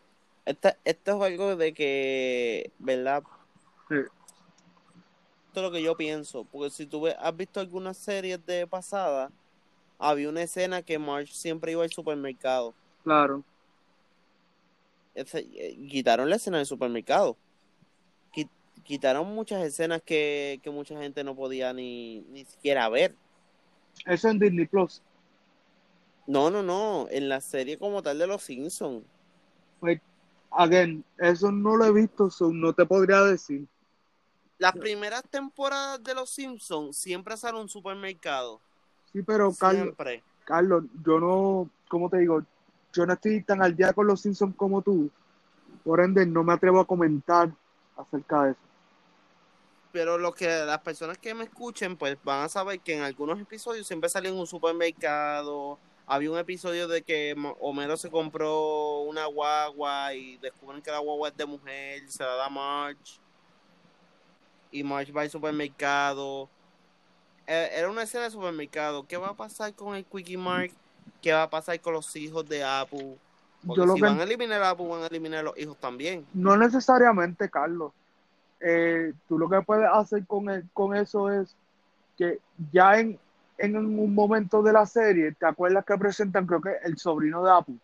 esto, 0.45 0.69
esto 0.84 1.15
es 1.17 1.31
algo 1.31 1.55
de 1.55 1.73
que, 1.73 2.71
¿verdad? 2.79 3.23
Sí. 3.89 3.95
Esto 3.95 5.60
es 5.60 5.63
lo 5.63 5.71
que 5.71 5.81
yo 5.81 5.95
pienso, 5.97 6.43
porque 6.45 6.69
si 6.69 6.86
tú 6.86 7.08
has 7.08 7.36
visto 7.36 7.60
algunas 7.60 7.97
series 7.97 8.45
de 8.45 8.67
pasada, 8.67 9.31
había 9.97 10.29
una 10.29 10.43
escena 10.43 10.81
que 10.81 10.99
Marge 10.99 11.34
siempre 11.34 11.71
iba 11.71 11.84
al 11.84 11.89
supermercado. 11.89 12.73
Claro. 13.03 13.43
Eh, 15.15 15.77
quitaron 15.88 16.29
la 16.29 16.36
escena 16.36 16.58
del 16.58 16.65
supermercado. 16.65 17.38
Quitaron 18.84 19.34
muchas 19.34 19.63
escenas 19.63 20.03
que, 20.03 20.62
mucha 20.65 20.95
gente 20.99 21.23
no 21.23 21.36
podía 21.36 21.73
ni, 21.73 22.21
ni 22.29 22.45
siquiera 22.45 22.88
ver. 22.88 23.15
Eso 24.05 24.29
en 24.29 24.38
Disney 24.38 24.67
Plus. 24.67 25.01
No, 26.27 26.51
no, 26.51 26.62
no. 26.62 27.08
En 27.10 27.27
la 27.27 27.41
serie 27.41 27.79
como 27.79 28.03
tal 28.03 28.19
de 28.19 28.27
los 28.27 28.43
Simpsons. 28.43 29.03
Pues 29.79 29.99
again, 30.51 31.03
eso 31.17 31.51
no 31.51 31.75
lo 31.77 31.86
he 31.86 31.91
visto, 31.91 32.29
no 32.51 32.73
te 32.73 32.86
podría 32.86 33.21
decir. 33.21 33.65
Las 34.58 34.73
primeras 34.73 35.23
temporadas 35.29 36.01
de 36.03 36.13
Los 36.15 36.29
Simpsons 36.29 36.97
siempre 36.97 37.36
salen 37.36 37.62
un 37.62 37.69
supermercado. 37.69 38.62
Sí, 39.12 39.21
pero 39.21 39.53
Carlos, 39.53 39.95
Carlos, 40.45 40.84
yo 41.05 41.19
no, 41.19 41.69
¿cómo 41.89 42.10
te 42.10 42.19
digo? 42.19 42.41
Yo 42.93 43.05
no 43.05 43.13
estoy 43.13 43.43
tan 43.43 43.62
al 43.62 43.75
día 43.75 43.91
con 43.91 44.08
Los 44.08 44.21
Simpsons 44.21 44.55
como 44.55 44.81
tú. 44.81 45.10
Por 45.84 45.99
ende, 45.99 46.25
no 46.25 46.43
me 46.43 46.53
atrevo 46.53 46.79
a 46.79 46.86
comentar 46.86 47.51
acerca 47.97 48.43
de 48.43 48.51
eso. 48.51 48.60
Pero 49.91 50.17
lo 50.17 50.34
que 50.34 50.47
las 50.47 50.79
personas 50.79 51.17
que 51.17 51.34
me 51.34 51.45
escuchen, 51.45 51.95
pues 51.95 52.17
van 52.23 52.43
a 52.43 52.49
saber 52.49 52.79
que 52.79 52.95
en 52.95 53.03
algunos 53.03 53.39
episodios 53.39 53.88
siempre 53.88 54.10
salen 54.10 54.36
un 54.36 54.47
supermercado, 54.47 55.79
había 56.08 56.32
un 56.32 56.38
episodio 56.38 56.88
de 56.88 57.02
que 57.02 57.36
Homero 57.60 57.98
se 57.98 58.12
compró 58.12 59.02
una 59.02 59.26
guagua 59.26 60.13
y 60.13 60.38
descubren 60.38 60.82
que 60.82 60.91
la 60.91 61.00
guagua 61.00 61.30
es 61.30 61.38
de 61.38 61.46
mujer, 61.46 62.04
se 62.08 62.24
la 62.24 62.36
da 62.36 62.46
a 62.46 62.50
Marge. 62.50 63.20
Y 64.72 64.84
Marge 64.84 65.12
va 65.12 65.22
al 65.22 65.30
supermercado. 65.30 66.50
Eh, 67.48 67.72
era 67.74 67.89
una 67.89 68.04
escena 68.04 68.26
de 68.26 68.32
supermercado. 68.32 69.06
¿Qué 69.08 69.18
va 69.18 69.30
a 69.30 69.34
pasar 69.34 69.74
con 69.74 69.96
el 69.96 70.06
Quickie 70.06 70.38
Mark? 70.38 70.72
¿Qué 71.22 71.32
va 71.32 71.44
a 71.44 71.50
pasar 71.50 71.80
con 71.80 71.94
los 71.94 72.15
hijos 72.15 72.48
de 72.48 72.63
Apu? 72.63 73.18
Porque 73.65 73.88
si 73.94 74.02
van 74.02 74.20
a 74.20 74.24
eliminar 74.24 74.62
a 74.62 74.72
Apu, 74.72 74.88
van 74.88 75.04
a 75.04 75.08
eliminar 75.08 75.39
a 75.39 75.44
los 75.44 75.58
hijos 75.58 75.78
también. 75.78 76.26
No 76.34 76.56
necesariamente, 76.56 77.50
Carlos. 77.50 77.91
Eh, 78.60 79.13
tú 79.28 79.39
lo 79.39 79.50
que 79.50 79.62
puedes 79.62 79.88
hacer 79.91 80.26
con, 80.26 80.48
con 80.74 80.96
eso 80.96 81.32
es 81.32 81.56
que 82.18 82.39
ya 82.72 83.00
en, 83.00 83.20
en 83.58 83.78
un 83.78 84.13
momento 84.13 84.62
de 84.62 84.74
la 84.74 84.86
serie, 84.86 85.32
¿te 85.34 85.46
acuerdas 85.46 85.86
que 85.86 85.98
presentan, 85.98 86.46
creo 86.46 86.62
que 86.62 86.76
el 86.84 86.98
sobrino 86.98 87.44
de 87.44 87.52
Apu? 87.52 87.78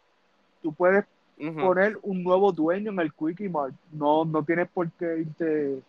Tú 0.62 0.74
puedes 0.74 1.06
poner 1.38 1.98
un 2.04 2.24
nuevo 2.24 2.52
dueño 2.52 2.92
en 2.92 3.00
el 3.00 3.14
Quickie 3.14 3.50
Mart. 3.50 3.74
No, 3.92 4.26
no 4.26 4.44
tienes 4.44 4.70
por 4.70 4.92
qué 4.92 5.20
irte 5.20 5.82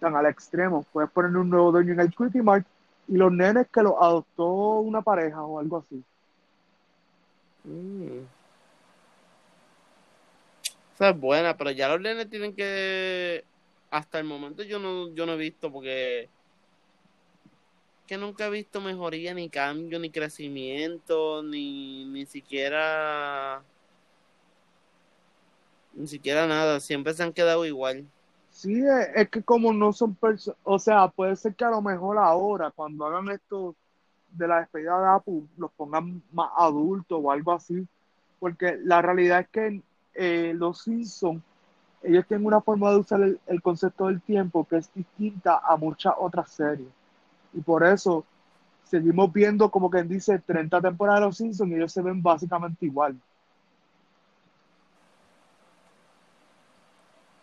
tan 0.00 0.16
al 0.16 0.26
extremo. 0.26 0.84
Puedes 0.92 1.10
poner 1.10 1.34
un 1.36 1.48
nuevo 1.48 1.72
dueño 1.72 1.92
en 1.94 2.00
el 2.00 2.14
Quickie 2.14 2.42
Mart 2.42 2.66
y 3.08 3.16
los 3.16 3.32
nenes 3.32 3.68
que 3.68 3.82
los 3.82 3.94
adoptó 3.98 4.80
una 4.80 5.00
pareja 5.00 5.42
o 5.42 5.58
algo 5.58 5.78
así. 5.78 6.02
Mm. 7.64 8.24
Esa 10.94 11.10
es 11.10 11.18
buena, 11.18 11.56
pero 11.56 11.70
ya 11.70 11.88
los 11.88 12.00
nenes 12.00 12.28
tienen 12.28 12.54
que. 12.54 13.44
Hasta 13.90 14.18
el 14.18 14.24
momento 14.24 14.62
yo 14.62 14.78
no, 14.78 15.10
yo 15.10 15.26
no 15.26 15.34
he 15.34 15.36
visto 15.36 15.70
porque 15.70 16.28
que 18.06 18.18
nunca 18.18 18.46
he 18.46 18.50
visto 18.50 18.80
mejoría, 18.80 19.34
ni 19.34 19.48
cambio, 19.48 19.98
ni 19.98 20.10
crecimiento, 20.10 21.42
ni, 21.42 22.04
ni 22.06 22.26
siquiera. 22.26 23.62
Ni 25.94 26.06
siquiera 26.06 26.46
nada, 26.46 26.80
siempre 26.80 27.14
se 27.14 27.22
han 27.22 27.32
quedado 27.32 27.66
igual. 27.66 28.06
Sí, 28.50 28.82
es, 29.14 29.28
que 29.30 29.42
como 29.42 29.72
no 29.72 29.92
son 29.92 30.14
personas, 30.14 30.58
o 30.64 30.78
sea, 30.78 31.08
puede 31.08 31.36
ser 31.36 31.54
que 31.54 31.64
a 31.64 31.70
lo 31.70 31.82
mejor 31.82 32.18
ahora, 32.18 32.70
cuando 32.70 33.06
hagan 33.06 33.30
esto 33.30 33.74
de 34.30 34.48
la 34.48 34.60
despedida 34.60 35.00
de 35.00 35.08
Apu, 35.08 35.46
los 35.56 35.70
pongan 35.72 36.22
más 36.32 36.50
adultos 36.56 37.20
o 37.22 37.30
algo 37.30 37.52
así, 37.52 37.86
porque 38.40 38.78
la 38.84 39.02
realidad 39.02 39.40
es 39.40 39.48
que 39.48 39.82
eh, 40.14 40.52
los 40.54 40.82
Simpsons, 40.82 41.42
ellos 42.02 42.26
tienen 42.26 42.46
una 42.46 42.60
forma 42.60 42.90
de 42.90 42.96
usar 42.98 43.22
el, 43.22 43.40
el 43.46 43.62
concepto 43.62 44.06
del 44.08 44.20
tiempo 44.20 44.66
que 44.66 44.76
es 44.76 44.92
distinta 44.94 45.60
a 45.64 45.76
muchas 45.76 46.14
otras 46.18 46.50
series. 46.50 46.88
Y 47.52 47.60
por 47.60 47.84
eso 47.84 48.24
seguimos 48.84 49.32
viendo, 49.32 49.70
como 49.70 49.90
quien 49.90 50.08
dice, 50.08 50.38
30 50.40 50.80
temporadas 50.80 51.20
de 51.20 51.26
los 51.26 51.36
Simpsons 51.36 51.70
y 51.72 51.74
ellos 51.76 51.92
se 51.92 52.02
ven 52.02 52.22
básicamente 52.22 52.86
igual. 52.86 53.20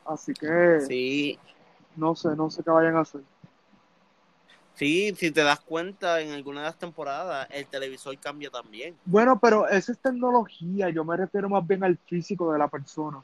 Así 0.06 0.34
que 0.34 0.48
Sí, 0.88 1.40
no 1.96 2.16
sé, 2.16 2.36
no 2.36 2.50
sé 2.50 2.64
qué 2.64 2.72
vayan 2.72 2.96
a 2.98 3.02
hacer. 3.02 3.22
sí, 4.74 5.14
si 5.16 5.32
te 5.32 5.44
das 5.44 5.60
cuenta, 5.60 6.22
en 6.22 6.32
alguna 6.32 6.62
de 6.62 6.68
las 6.68 6.78
temporadas 6.78 7.48
el 7.52 7.68
televisor 7.68 8.18
cambia 8.20 8.50
también. 8.50 8.98
Bueno, 9.06 9.40
pero 9.40 9.68
eso 9.68 9.92
es 9.92 10.00
tecnología, 10.00 10.90
yo 10.90 11.04
me 11.04 11.18
refiero 11.18 11.50
más 11.50 11.66
bien 11.66 11.84
al 11.84 11.98
físico 11.98 12.52
de 12.52 12.60
la 12.60 12.68
persona. 12.68 13.22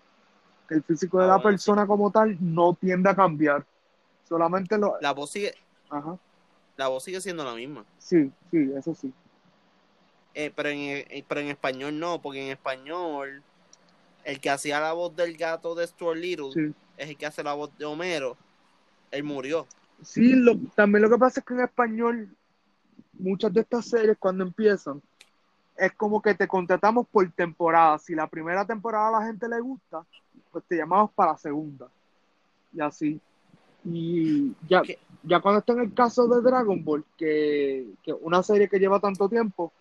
Que 0.67 0.75
el 0.75 0.83
físico 0.83 1.19
de 1.19 1.25
Ah, 1.25 1.27
la 1.27 1.33
bueno, 1.35 1.57
sí. 1.57 1.65
persona 1.65 1.85
como 1.87 2.11
tal 2.11 2.37
no 2.39 2.73
tiende 2.73 3.09
a 3.09 3.15
cambiar. 3.15 3.65
Solamente 4.27 4.77
lo... 4.77 4.95
La 4.99 5.11
voz 5.13 5.31
sigue, 5.31 5.53
Ajá. 5.89 6.17
La 6.77 6.87
voz 6.87 7.03
sigue 7.03 7.21
siendo 7.21 7.43
la 7.43 7.53
misma. 7.53 7.85
Sí, 7.97 8.31
sí, 8.51 8.71
eso 8.75 8.93
sí. 8.93 9.13
Eh, 10.33 10.51
pero, 10.55 10.69
en, 10.69 10.79
eh, 10.79 11.25
pero 11.27 11.41
en 11.41 11.47
español 11.47 11.97
no, 11.97 12.21
porque 12.21 12.43
en 12.45 12.51
español 12.51 13.41
el 14.23 14.39
que 14.39 14.49
hacía 14.49 14.79
la 14.79 14.93
voz 14.93 15.15
del 15.15 15.37
gato 15.37 15.75
de 15.75 15.87
Stuart 15.87 16.17
Little 16.17 16.51
Sí, 16.51 16.73
es 16.97 17.09
el 17.09 17.17
que 17.17 17.25
hace 17.25 17.43
la 17.43 17.53
voz 17.53 17.75
de 17.77 17.85
Homero. 17.85 18.35
Él 19.11 19.23
murió. 19.23 19.65
sí 20.01 20.33
lo, 20.33 20.57
también 20.75 21.03
lo 21.03 21.09
que 21.09 21.17
pasa 21.17 21.39
es 21.39 21.45
que 21.45 21.53
en 21.53 21.61
español 21.61 22.29
muchas 23.13 23.53
de 23.53 23.61
estas 23.61 23.85
series 23.85 24.17
cuando 24.17 24.43
empiezan 24.43 25.01
es 25.77 25.93
como 25.93 26.21
que 26.21 26.33
te 26.33 26.47
contratamos 26.47 27.07
por 27.07 27.29
temporada. 27.31 27.97
Si 27.99 28.15
la 28.15 28.27
primera 28.27 28.65
temporada 28.65 29.09
a 29.09 29.19
la 29.19 29.27
gente 29.27 29.47
le 29.47 29.59
gusta, 29.59 30.05
pues 30.51 30.63
te 30.65 30.77
llamamos 30.77 31.11
para 31.11 31.33
la 31.33 31.37
segunda. 31.37 31.87
Y 32.73 32.81
así. 32.81 33.19
Y 33.85 34.53
ya, 34.67 34.81
¿Qué? 34.81 34.97
ya 35.23 35.39
cuando 35.39 35.59
está 35.59 35.73
en 35.73 35.79
el 35.81 35.93
caso 35.93 36.27
de 36.27 36.41
Dragon 36.41 36.83
Ball, 36.83 37.05
que, 37.17 37.85
que 38.03 38.13
una 38.13 38.41
serie 38.41 38.67
que 38.67 38.79
lleva 38.79 38.99
tanto 38.99 39.29
tiempo, 39.29 39.71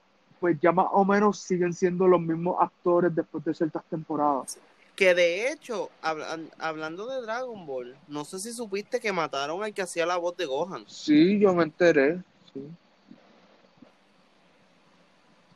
pues 0.41 0.59
ya 0.61 0.73
más 0.73 0.87
o 0.93 1.05
menos 1.05 1.39
siguen 1.39 1.73
siendo 1.73 2.07
los 2.07 2.21
mismos 2.21 2.57
actores 2.61 3.15
después 3.15 3.45
de 3.45 3.55
ciertas 3.55 3.83
temporadas. 3.89 4.59
Que 4.95 5.15
de 5.15 5.51
hecho, 5.51 5.91
hablan- 6.03 6.51
hablando 6.59 7.07
de 7.07 7.23
Dragon 7.23 7.67
Ball, 7.67 7.97
no 8.09 8.25
sé 8.25 8.39
si 8.39 8.53
supiste 8.53 9.01
que 9.01 9.13
mataron 9.13 9.63
al 9.65 9.73
que 9.75 9.83
hacía 9.83 10.07
la 10.07 10.19
voz 10.19 10.37
de 10.37 10.47
Gohan. 10.47 10.85
Sí, 10.87 11.39
yo 11.41 11.53
me 11.55 11.65
enteré. 11.65 12.23
Sí. 12.53 12.61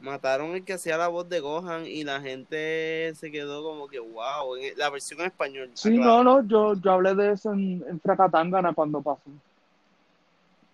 Mataron 0.01 0.55
al 0.55 0.65
que 0.65 0.75
hacía 0.75 0.97
la 0.97 1.09
voz 1.09 1.29
de 1.29 1.41
Gohan 1.41 1.87
y 1.87 2.05
la 2.05 2.21
gente 2.21 3.13
se 3.17 3.33
quedó 3.33 3.65
como 3.65 3.89
que, 3.89 3.99
wow, 3.99 4.57
en 4.57 4.79
la 4.79 4.91
versión 4.91 5.21
en 5.21 5.27
español. 5.27 5.71
Sí, 5.75 5.89
aclaro. 5.89 6.23
no, 6.23 6.43
no, 6.43 6.49
yo, 6.49 6.81
yo 6.81 6.93
hablé 6.93 7.15
de 7.17 7.33
eso 7.33 7.53
en, 7.53 7.85
en 7.89 8.01
Fracatangana 8.01 8.73
cuando 8.75 9.03
pasó. 9.03 9.31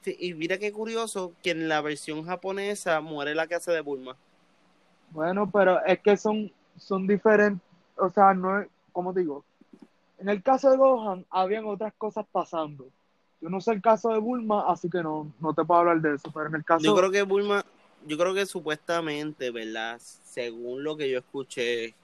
Sí, 0.03 0.15
y 0.21 0.35
mira 0.35 0.59
qué 0.59 0.71
curioso 0.71 1.33
que 1.43 1.53
en 1.53 1.69
la 1.69 1.81
versión 1.81 2.25
japonesa 2.25 3.01
muere 3.01 3.35
la 3.35 3.47
que 3.47 3.55
hace 3.55 3.73
de 3.73 3.81
Bulma. 3.81 4.15
Bueno, 5.11 5.49
pero 5.51 5.83
es 5.87 6.01
que 6.01 6.17
son, 6.19 6.53
son 6.77 7.07
diferentes, 7.07 7.63
o 7.97 8.11
sea, 8.11 8.35
no 8.35 8.61
es, 8.61 8.69
como 8.93 9.15
digo, 9.15 9.43
en 10.19 10.29
el 10.29 10.43
caso 10.43 10.71
de 10.71 10.77
Gohan 10.77 11.25
habían 11.31 11.65
otras 11.65 11.95
cosas 11.97 12.27
pasando. 12.31 12.87
Yo 13.41 13.49
no 13.49 13.61
sé 13.61 13.73
el 13.73 13.83
caso 13.83 14.11
de 14.11 14.19
Bulma, 14.19 14.71
así 14.71 14.91
que 14.91 15.03
no, 15.03 15.33
no 15.41 15.55
te 15.55 15.65
puedo 15.65 15.81
hablar 15.81 16.01
de 16.01 16.15
eso, 16.15 16.31
pero 16.33 16.47
en 16.47 16.55
el 16.57 16.65
caso... 16.65 16.85
Yo 16.85 16.95
creo 16.95 17.11
que 17.11 17.23
Bulma, 17.23 17.65
yo 18.07 18.19
creo 18.19 18.35
que 18.35 18.47
supuestamente, 18.47 19.51
¿verdad? 19.51 20.01
Según 20.01 20.83
lo 20.85 20.97
que 20.97 21.09
yo 21.11 21.19
escuché, 21.19 21.95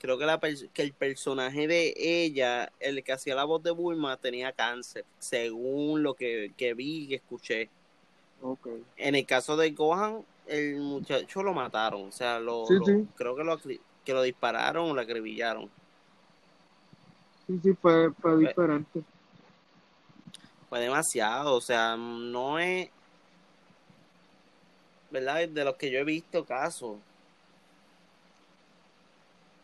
creo 0.00 0.18
que, 0.18 0.26
la 0.26 0.38
que 0.38 0.82
el 0.82 0.92
personaje 0.92 1.66
de 1.66 1.94
ella, 1.96 2.70
el 2.80 3.02
que 3.02 3.12
hacía 3.12 3.34
la 3.34 3.44
voz 3.44 3.62
de 3.62 3.70
Bulma, 3.70 4.16
tenía 4.16 4.52
cáncer, 4.52 5.04
según 5.18 6.02
lo 6.02 6.14
que, 6.14 6.52
que 6.56 6.74
vi 6.74 7.06
y 7.06 7.14
escuché. 7.14 7.68
Ok. 8.40 8.68
En 8.96 9.14
el 9.14 9.26
caso 9.26 9.56
de 9.56 9.70
Gohan, 9.70 10.24
el 10.46 10.76
muchacho 10.76 11.42
lo 11.42 11.52
mataron, 11.52 12.08
o 12.08 12.12
sea, 12.12 12.38
lo, 12.38 12.66
Sí, 12.66 12.74
lo- 12.74 12.84
sí. 12.84 13.06
creo 13.16 13.36
que 13.36 13.44
lo, 13.44 13.58
que 13.58 14.12
lo 14.12 14.22
dispararon 14.22 14.90
o 14.90 14.94
lo 14.94 15.00
acribillaron. 15.00 15.68
Sí, 17.46 17.58
sí, 17.62 17.72
fue, 17.80 18.12
fue 18.12 18.38
diferente. 18.38 19.02
Fue 20.68 20.80
demasiado, 20.80 21.54
o 21.54 21.60
sea, 21.62 21.96
no 21.96 22.58
es, 22.58 22.90
¿verdad? 25.10 25.48
De 25.48 25.64
los 25.64 25.76
que 25.76 25.90
yo 25.90 25.98
he 26.00 26.04
visto 26.04 26.44
casos. 26.44 26.96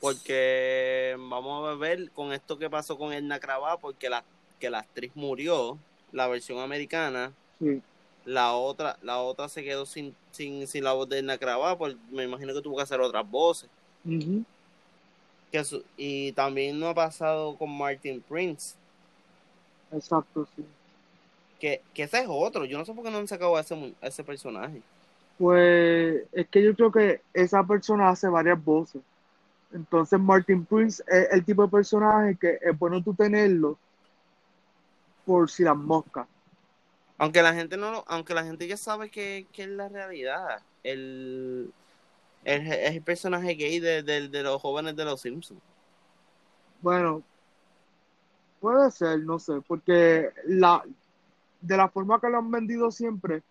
Porque 0.00 1.16
vamos 1.18 1.68
a 1.68 1.74
ver 1.76 2.10
con 2.10 2.32
esto 2.32 2.58
que 2.58 2.68
pasó 2.68 2.98
con 2.98 3.12
Edna 3.12 3.40
Krabappel, 3.40 3.80
porque 3.80 4.10
la, 4.10 4.22
que 4.60 4.68
la 4.70 4.80
actriz 4.80 5.12
murió, 5.14 5.78
la 6.12 6.26
versión 6.28 6.58
americana, 6.58 7.32
Sí. 7.58 7.80
la 8.26 8.52
otra, 8.54 8.98
la 9.02 9.20
otra 9.20 9.48
se 9.48 9.62
quedó 9.64 9.86
sin, 9.86 10.14
sin, 10.32 10.66
sin 10.66 10.84
la 10.84 10.92
voz 10.92 11.08
de 11.08 11.20
Edna 11.20 11.38
Krabappel, 11.38 11.96
me 12.10 12.24
imagino 12.24 12.52
que 12.52 12.60
tuvo 12.60 12.76
que 12.76 12.82
hacer 12.82 13.00
otras 13.00 13.28
voces. 13.30 13.70
Que 15.50 15.64
su- 15.64 15.84
y 15.96 16.32
también 16.32 16.78
no 16.78 16.88
ha 16.88 16.94
pasado 16.94 17.56
con 17.56 17.70
Martin 17.76 18.20
Prince, 18.20 18.74
Exacto, 19.92 20.46
sí. 20.56 20.64
que, 21.60 21.80
que 21.94 22.02
ese 22.02 22.18
es 22.18 22.26
otro, 22.28 22.64
yo 22.66 22.76
no 22.76 22.84
sé 22.84 22.92
por 22.92 23.04
qué 23.04 23.10
no 23.10 23.18
han 23.18 23.28
sacado 23.28 23.56
a 23.56 23.60
ese, 23.60 23.94
a 24.02 24.06
ese 24.08 24.22
personaje. 24.24 24.82
Pues 25.38 26.22
es 26.32 26.48
que 26.48 26.62
yo 26.62 26.74
creo 26.74 26.92
que 26.92 27.20
esa 27.32 27.64
persona 27.64 28.08
hace 28.10 28.28
varias 28.28 28.62
voces. 28.64 29.02
Entonces 29.72 30.20
Martin 30.20 30.64
Prince 30.66 31.02
es 31.08 31.28
el 31.32 31.44
tipo 31.44 31.62
de 31.64 31.68
personaje 31.70 32.36
que 32.38 32.58
es 32.62 32.78
bueno 32.78 33.02
tú 33.02 33.14
tenerlo 33.14 33.78
por 35.24 35.50
si 35.50 35.62
las 35.64 35.76
moscas. 35.76 36.26
Aunque 37.18 37.42
la 37.42 37.54
gente 37.54 37.76
no 37.78 37.92
lo- 37.92 38.04
aunque 38.08 38.34
la 38.34 38.44
gente 38.44 38.68
ya 38.68 38.76
sabe 38.78 39.10
que, 39.10 39.46
que 39.52 39.64
es 39.64 39.68
la 39.68 39.88
realidad. 39.88 40.62
El, 40.84 41.72
el- 42.44 42.72
es 42.72 42.96
el 42.96 43.02
personaje 43.02 43.54
gay 43.54 43.80
de, 43.80 44.02
de- 44.02 44.28
de 44.28 44.42
los 44.42 44.62
jóvenes 44.62 44.96
de 44.96 45.04
los 45.06 45.20
Simpsons. 45.22 45.60
Bueno, 46.82 47.22
puede 48.60 48.90
ser, 48.90 49.20
no 49.20 49.38
sé, 49.38 49.54
porque 49.66 50.30
la 50.46 50.82
de 51.60 51.76
la 51.76 51.88
forma 51.88 52.20
que 52.20 52.28
lo 52.30 52.38
han 52.38 52.50
vendido 52.50 52.90
siempre 52.90 53.42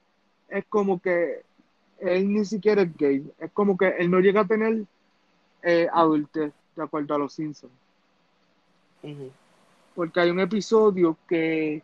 es 0.50 0.66
como 0.68 1.02
que 1.02 1.44
él 2.00 2.34
ni 2.34 2.46
siquiera 2.46 2.82
es 2.82 2.96
gay. 2.98 3.24
Es 3.40 3.52
como 3.52 3.78
que 3.78 3.88
él 4.00 4.10
no 4.12 4.20
llega 4.20 4.42
a 4.42 4.48
tener 4.48 4.84
eh, 5.62 5.88
adultez, 5.92 6.52
de 6.76 6.84
acuerdo 6.84 7.16
a 7.16 7.20
los 7.20 7.34
Simpsons. 7.34 7.72
Porque 9.96 10.20
hay 10.20 10.30
un 10.30 10.40
episodio 10.40 11.18
que 11.28 11.82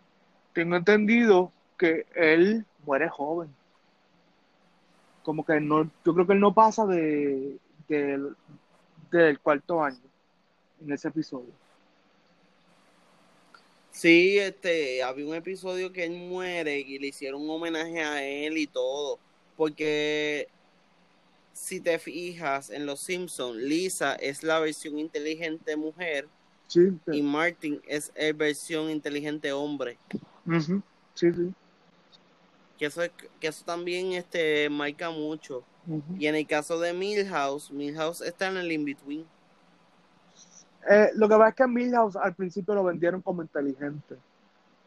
tengo 0.54 0.76
entendido 0.76 1.52
que 1.78 2.06
él 2.16 2.66
muere 2.86 3.08
joven. 3.10 3.50
Como 5.24 5.46
que 5.46 5.60
no, 5.60 5.84
yo 6.06 6.14
creo 6.14 6.26
que 6.26 6.34
él 6.34 6.40
no 6.40 6.54
pasa 6.54 6.86
de, 6.86 7.58
del- 7.88 8.36
del 9.12 9.40
cuarto 9.40 9.84
año 9.84 10.00
en 10.82 10.92
ese 10.92 11.08
episodio. 11.10 11.52
Sí, 13.92 14.38
este, 14.40 15.04
había 15.04 15.26
un 15.28 15.36
episodio 15.36 15.92
que 15.92 16.06
él 16.06 16.12
muere 16.14 16.80
y 16.80 17.00
le 17.00 17.08
hicieron 17.08 17.42
un 17.42 17.50
homenaje 17.50 18.02
a 18.02 18.24
él 18.24 18.58
y 18.58 18.66
todo. 18.66 19.20
Porque 19.60 20.48
si 21.52 21.82
te 21.82 22.00
fijas 22.00 22.70
en 22.70 22.86
los 22.86 23.02
Simpsons, 23.02 23.58
Lisa 23.58 24.16
es 24.16 24.42
la 24.42 24.58
versión 24.62 24.98
inteligente 24.98 25.76
mujer 25.76 26.30
Sí, 26.70 26.98
y 27.12 27.22
Martin 27.22 27.82
es 27.86 28.14
la 28.16 28.32
versión 28.32 28.90
inteligente 28.90 29.52
hombre. 29.52 29.98
Sí, 31.14 31.34
sí. 31.34 31.54
Que 32.78 32.86
eso, 32.86 33.04
es- 33.04 33.12
que 33.42 33.48
eso 33.48 33.66
también 33.66 34.14
este, 34.14 34.70
marca 34.70 35.10
mucho. 35.10 35.66
Y 36.18 36.28
en 36.28 36.36
el 36.36 36.48
caso 36.48 36.80
de 36.80 36.94
Milhouse, 36.94 37.70
Milhouse 37.70 38.22
está 38.22 38.48
en 38.48 38.56
el 38.56 38.72
in-between. 38.72 39.26
Eh, 40.90 41.10
lo 41.16 41.28
que 41.28 41.36
pasa 41.36 41.50
es 41.50 41.56
que 41.56 41.68
Milhouse 41.68 42.16
al 42.16 42.34
principio 42.34 42.76
lo 42.76 42.86
vendieron 42.86 43.22
como 43.22 43.42
inteligente, 43.42 44.16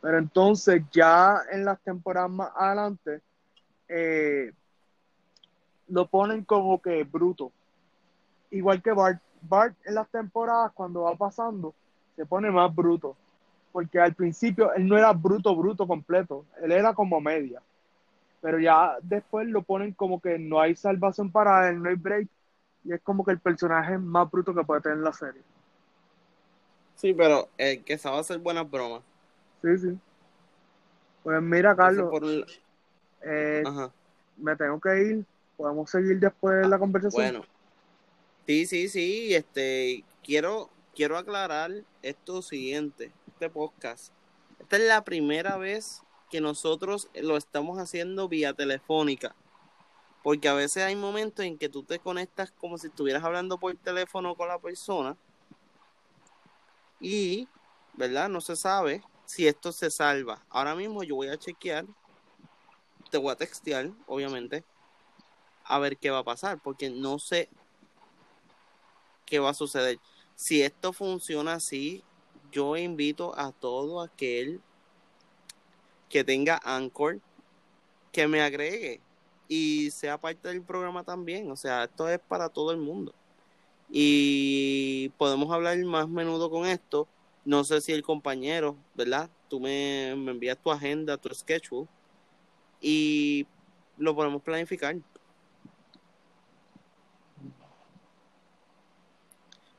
pero 0.01 0.17
entonces 0.17 0.83
ya 0.91 1.43
en 1.51 1.67
las 1.67 1.79
temporadas 1.83 2.31
más 2.31 2.51
adelante 2.57 3.21
eh, 3.95 4.53
lo 5.93 6.07
ponen 6.07 6.45
como 6.45 6.81
que 6.81 7.05
bruto. 7.05 7.53
Igual 8.51 8.83
que 8.83 8.93
Bart. 8.93 9.21
Bart 9.43 9.75
en 9.85 9.97
las 9.97 10.09
temporadas 10.09 10.73
cuando 10.73 11.03
va 11.03 11.17
pasando 11.17 11.75
se 12.17 12.25
pone 12.25 12.51
más 12.51 12.75
bruto, 12.75 13.17
porque 13.73 13.99
al 13.99 14.15
principio 14.15 14.73
él 14.75 14.87
no 14.87 14.97
era 14.97 15.13
bruto, 15.13 15.55
bruto 15.57 15.87
completo, 15.87 16.45
él 16.63 16.73
era 16.73 16.95
como 16.95 17.21
media, 17.21 17.61
pero 18.41 18.59
ya 18.61 18.97
después 19.03 19.49
lo 19.49 19.63
ponen 19.63 19.93
como 19.93 20.21
que 20.21 20.39
no 20.39 20.61
hay 20.61 20.77
salvación 20.77 21.31
para 21.31 21.69
él, 21.69 21.83
no 21.83 21.89
hay 21.89 21.97
break, 21.97 22.29
y 22.85 22.93
es 22.93 23.01
como 23.03 23.25
que 23.25 23.33
el 23.33 23.41
personaje 23.41 23.99
más 23.99 24.31
bruto 24.31 24.55
que 24.55 24.63
puede 24.63 24.83
tener 24.83 24.99
la 24.99 25.13
serie. 25.13 25.43
Sí, 26.95 27.13
pero 27.15 27.49
el 27.59 27.83
que 27.83 27.99
sabe 27.99 28.19
hacer 28.19 28.39
buenas 28.39 28.71
bromas. 28.71 29.03
Sí, 29.63 29.79
sí. 29.79 29.99
Pues 31.25 31.43
mira, 31.43 31.75
Carlos, 31.75 32.11
por 32.11 32.25
eh, 33.23 33.65
me 34.37 34.57
tengo 34.57 34.81
que 34.81 35.03
ir. 35.03 35.27
Podemos 35.57 35.91
seguir 35.91 36.19
después 36.19 36.63
de 36.63 36.69
la 36.69 36.79
conversación. 36.79 37.33
Bueno. 37.33 37.47
Sí, 38.47 38.67
sí, 38.67 38.89
sí. 38.89 39.35
Este, 39.35 40.05
quiero, 40.23 40.71
quiero 40.95 41.17
aclarar 41.17 41.71
esto 42.03 42.43
siguiente, 42.43 43.13
este 43.29 43.49
podcast. 43.51 44.13
Esta 44.59 44.77
es 44.77 44.83
la 44.89 45.05
primera 45.05 45.57
vez 45.57 46.03
que 46.31 46.41
nosotros 46.41 47.09
lo 47.15 47.37
estamos 47.37 47.79
haciendo 47.79 48.29
vía 48.29 48.55
telefónica. 48.55 49.35
Porque 50.23 50.49
a 50.49 50.55
veces 50.55 50.85
hay 50.85 50.97
momentos 50.97 51.45
en 51.45 51.59
que 51.59 51.69
tú 51.69 51.83
te 51.83 51.99
conectas 51.99 52.53
como 52.53 52.79
si 52.79 52.87
estuvieras 52.87 53.25
hablando 53.25 53.59
por 53.59 53.77
teléfono 53.77 54.35
con 54.35 54.49
la 54.49 54.59
persona. 54.59 55.17
Y, 57.01 57.49
¿verdad? 57.95 58.29
No 58.29 58.41
se 58.41 58.57
sabe 58.57 59.03
si 59.27 59.47
esto 59.47 59.73
se 59.73 59.91
salva. 59.91 60.45
Ahora 60.49 60.75
mismo 60.75 61.03
yo 61.03 61.17
voy 61.17 61.29
a 61.29 61.37
chequear. 61.37 61.85
Te 63.11 63.19
voy 63.19 63.33
a 63.33 63.37
textear, 63.37 63.91
obviamente. 64.07 64.65
A 65.73 65.79
ver 65.79 65.97
qué 65.97 66.11
va 66.11 66.19
a 66.19 66.25
pasar. 66.25 66.61
Porque 66.63 66.91
no 66.91 67.19
sé 67.19 67.49
qué 69.25 69.39
va 69.39 69.51
a 69.51 69.55
suceder. 69.55 69.99
Si 70.35 70.61
esto 70.61 70.93
funciona 70.93 71.55
así, 71.55 72.05
yo 72.51 72.77
invito 72.77 73.33
a 73.39 73.53
todo 73.53 74.03
aquel 74.03 74.61
que 76.11 76.25
tenga 76.25 76.61
Anchor 76.63 77.21
que 78.13 78.29
me 78.29 78.43
agregue 78.43 79.01
y 79.49 79.91
sea 79.91 80.19
parte 80.19 80.49
del 80.49 80.61
programa 80.61 81.05
también. 81.05 81.51
O 81.51 81.57
sea, 81.57 81.85
esto 81.85 82.07
es 82.07 82.19
para 82.19 82.51
todo 82.51 82.71
el 82.71 82.77
mundo. 82.77 83.15
Y 83.89 85.09
podemos 85.17 85.51
hablar 85.51 85.79
más 85.85 86.07
menudo 86.07 86.51
con 86.51 86.67
esto. 86.67 87.09
No 87.47 87.65
sé 87.65 87.81
si 87.81 87.93
el 87.93 88.03
compañero, 88.03 88.77
¿verdad? 88.95 89.31
Tú 89.49 89.59
me, 89.59 90.15
me 90.17 90.33
envías 90.33 90.59
tu 90.59 90.71
agenda, 90.71 91.17
tu 91.17 91.31
schedule 91.35 91.89
y 92.83 93.47
lo 93.97 94.15
podemos 94.15 94.43
planificar. 94.43 94.97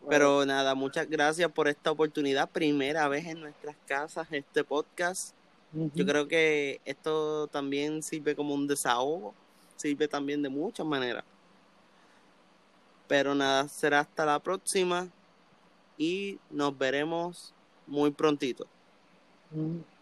Pero 0.10 0.46
nada, 0.46 0.76
muchas 0.76 1.10
gracias 1.10 1.52
por 1.52 1.68
esta 1.68 1.92
oportunidad. 1.92 2.50
Primera 2.50 3.08
vez 3.08 3.26
en 3.26 3.42
nuestras 3.42 3.76
casas 3.88 4.28
este 4.32 4.64
podcast. 4.64 5.34
Yo 5.72 6.06
creo 6.06 6.28
que 6.28 6.82
esto 6.86 7.48
también 7.48 8.04
sirve 8.04 8.36
como 8.36 8.54
un 8.54 8.68
desahogo, 8.68 9.34
sirve 9.76 10.08
también 10.08 10.44
de 10.44 10.50
muchas 10.50 10.86
maneras. 10.86 11.24
Pero 13.08 13.34
nada, 13.34 13.68
será 13.68 14.02
hasta 14.02 14.26
la 14.26 14.40
próxima 14.40 15.08
y 15.98 16.40
nos 16.52 16.78
veremos 16.78 17.54
muy 17.88 18.12
prontito. 18.12 18.68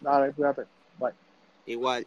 Dale, 0.00 0.32
cuídate. 0.32 0.62
Bye. 0.98 1.14
Igual. 1.66 2.06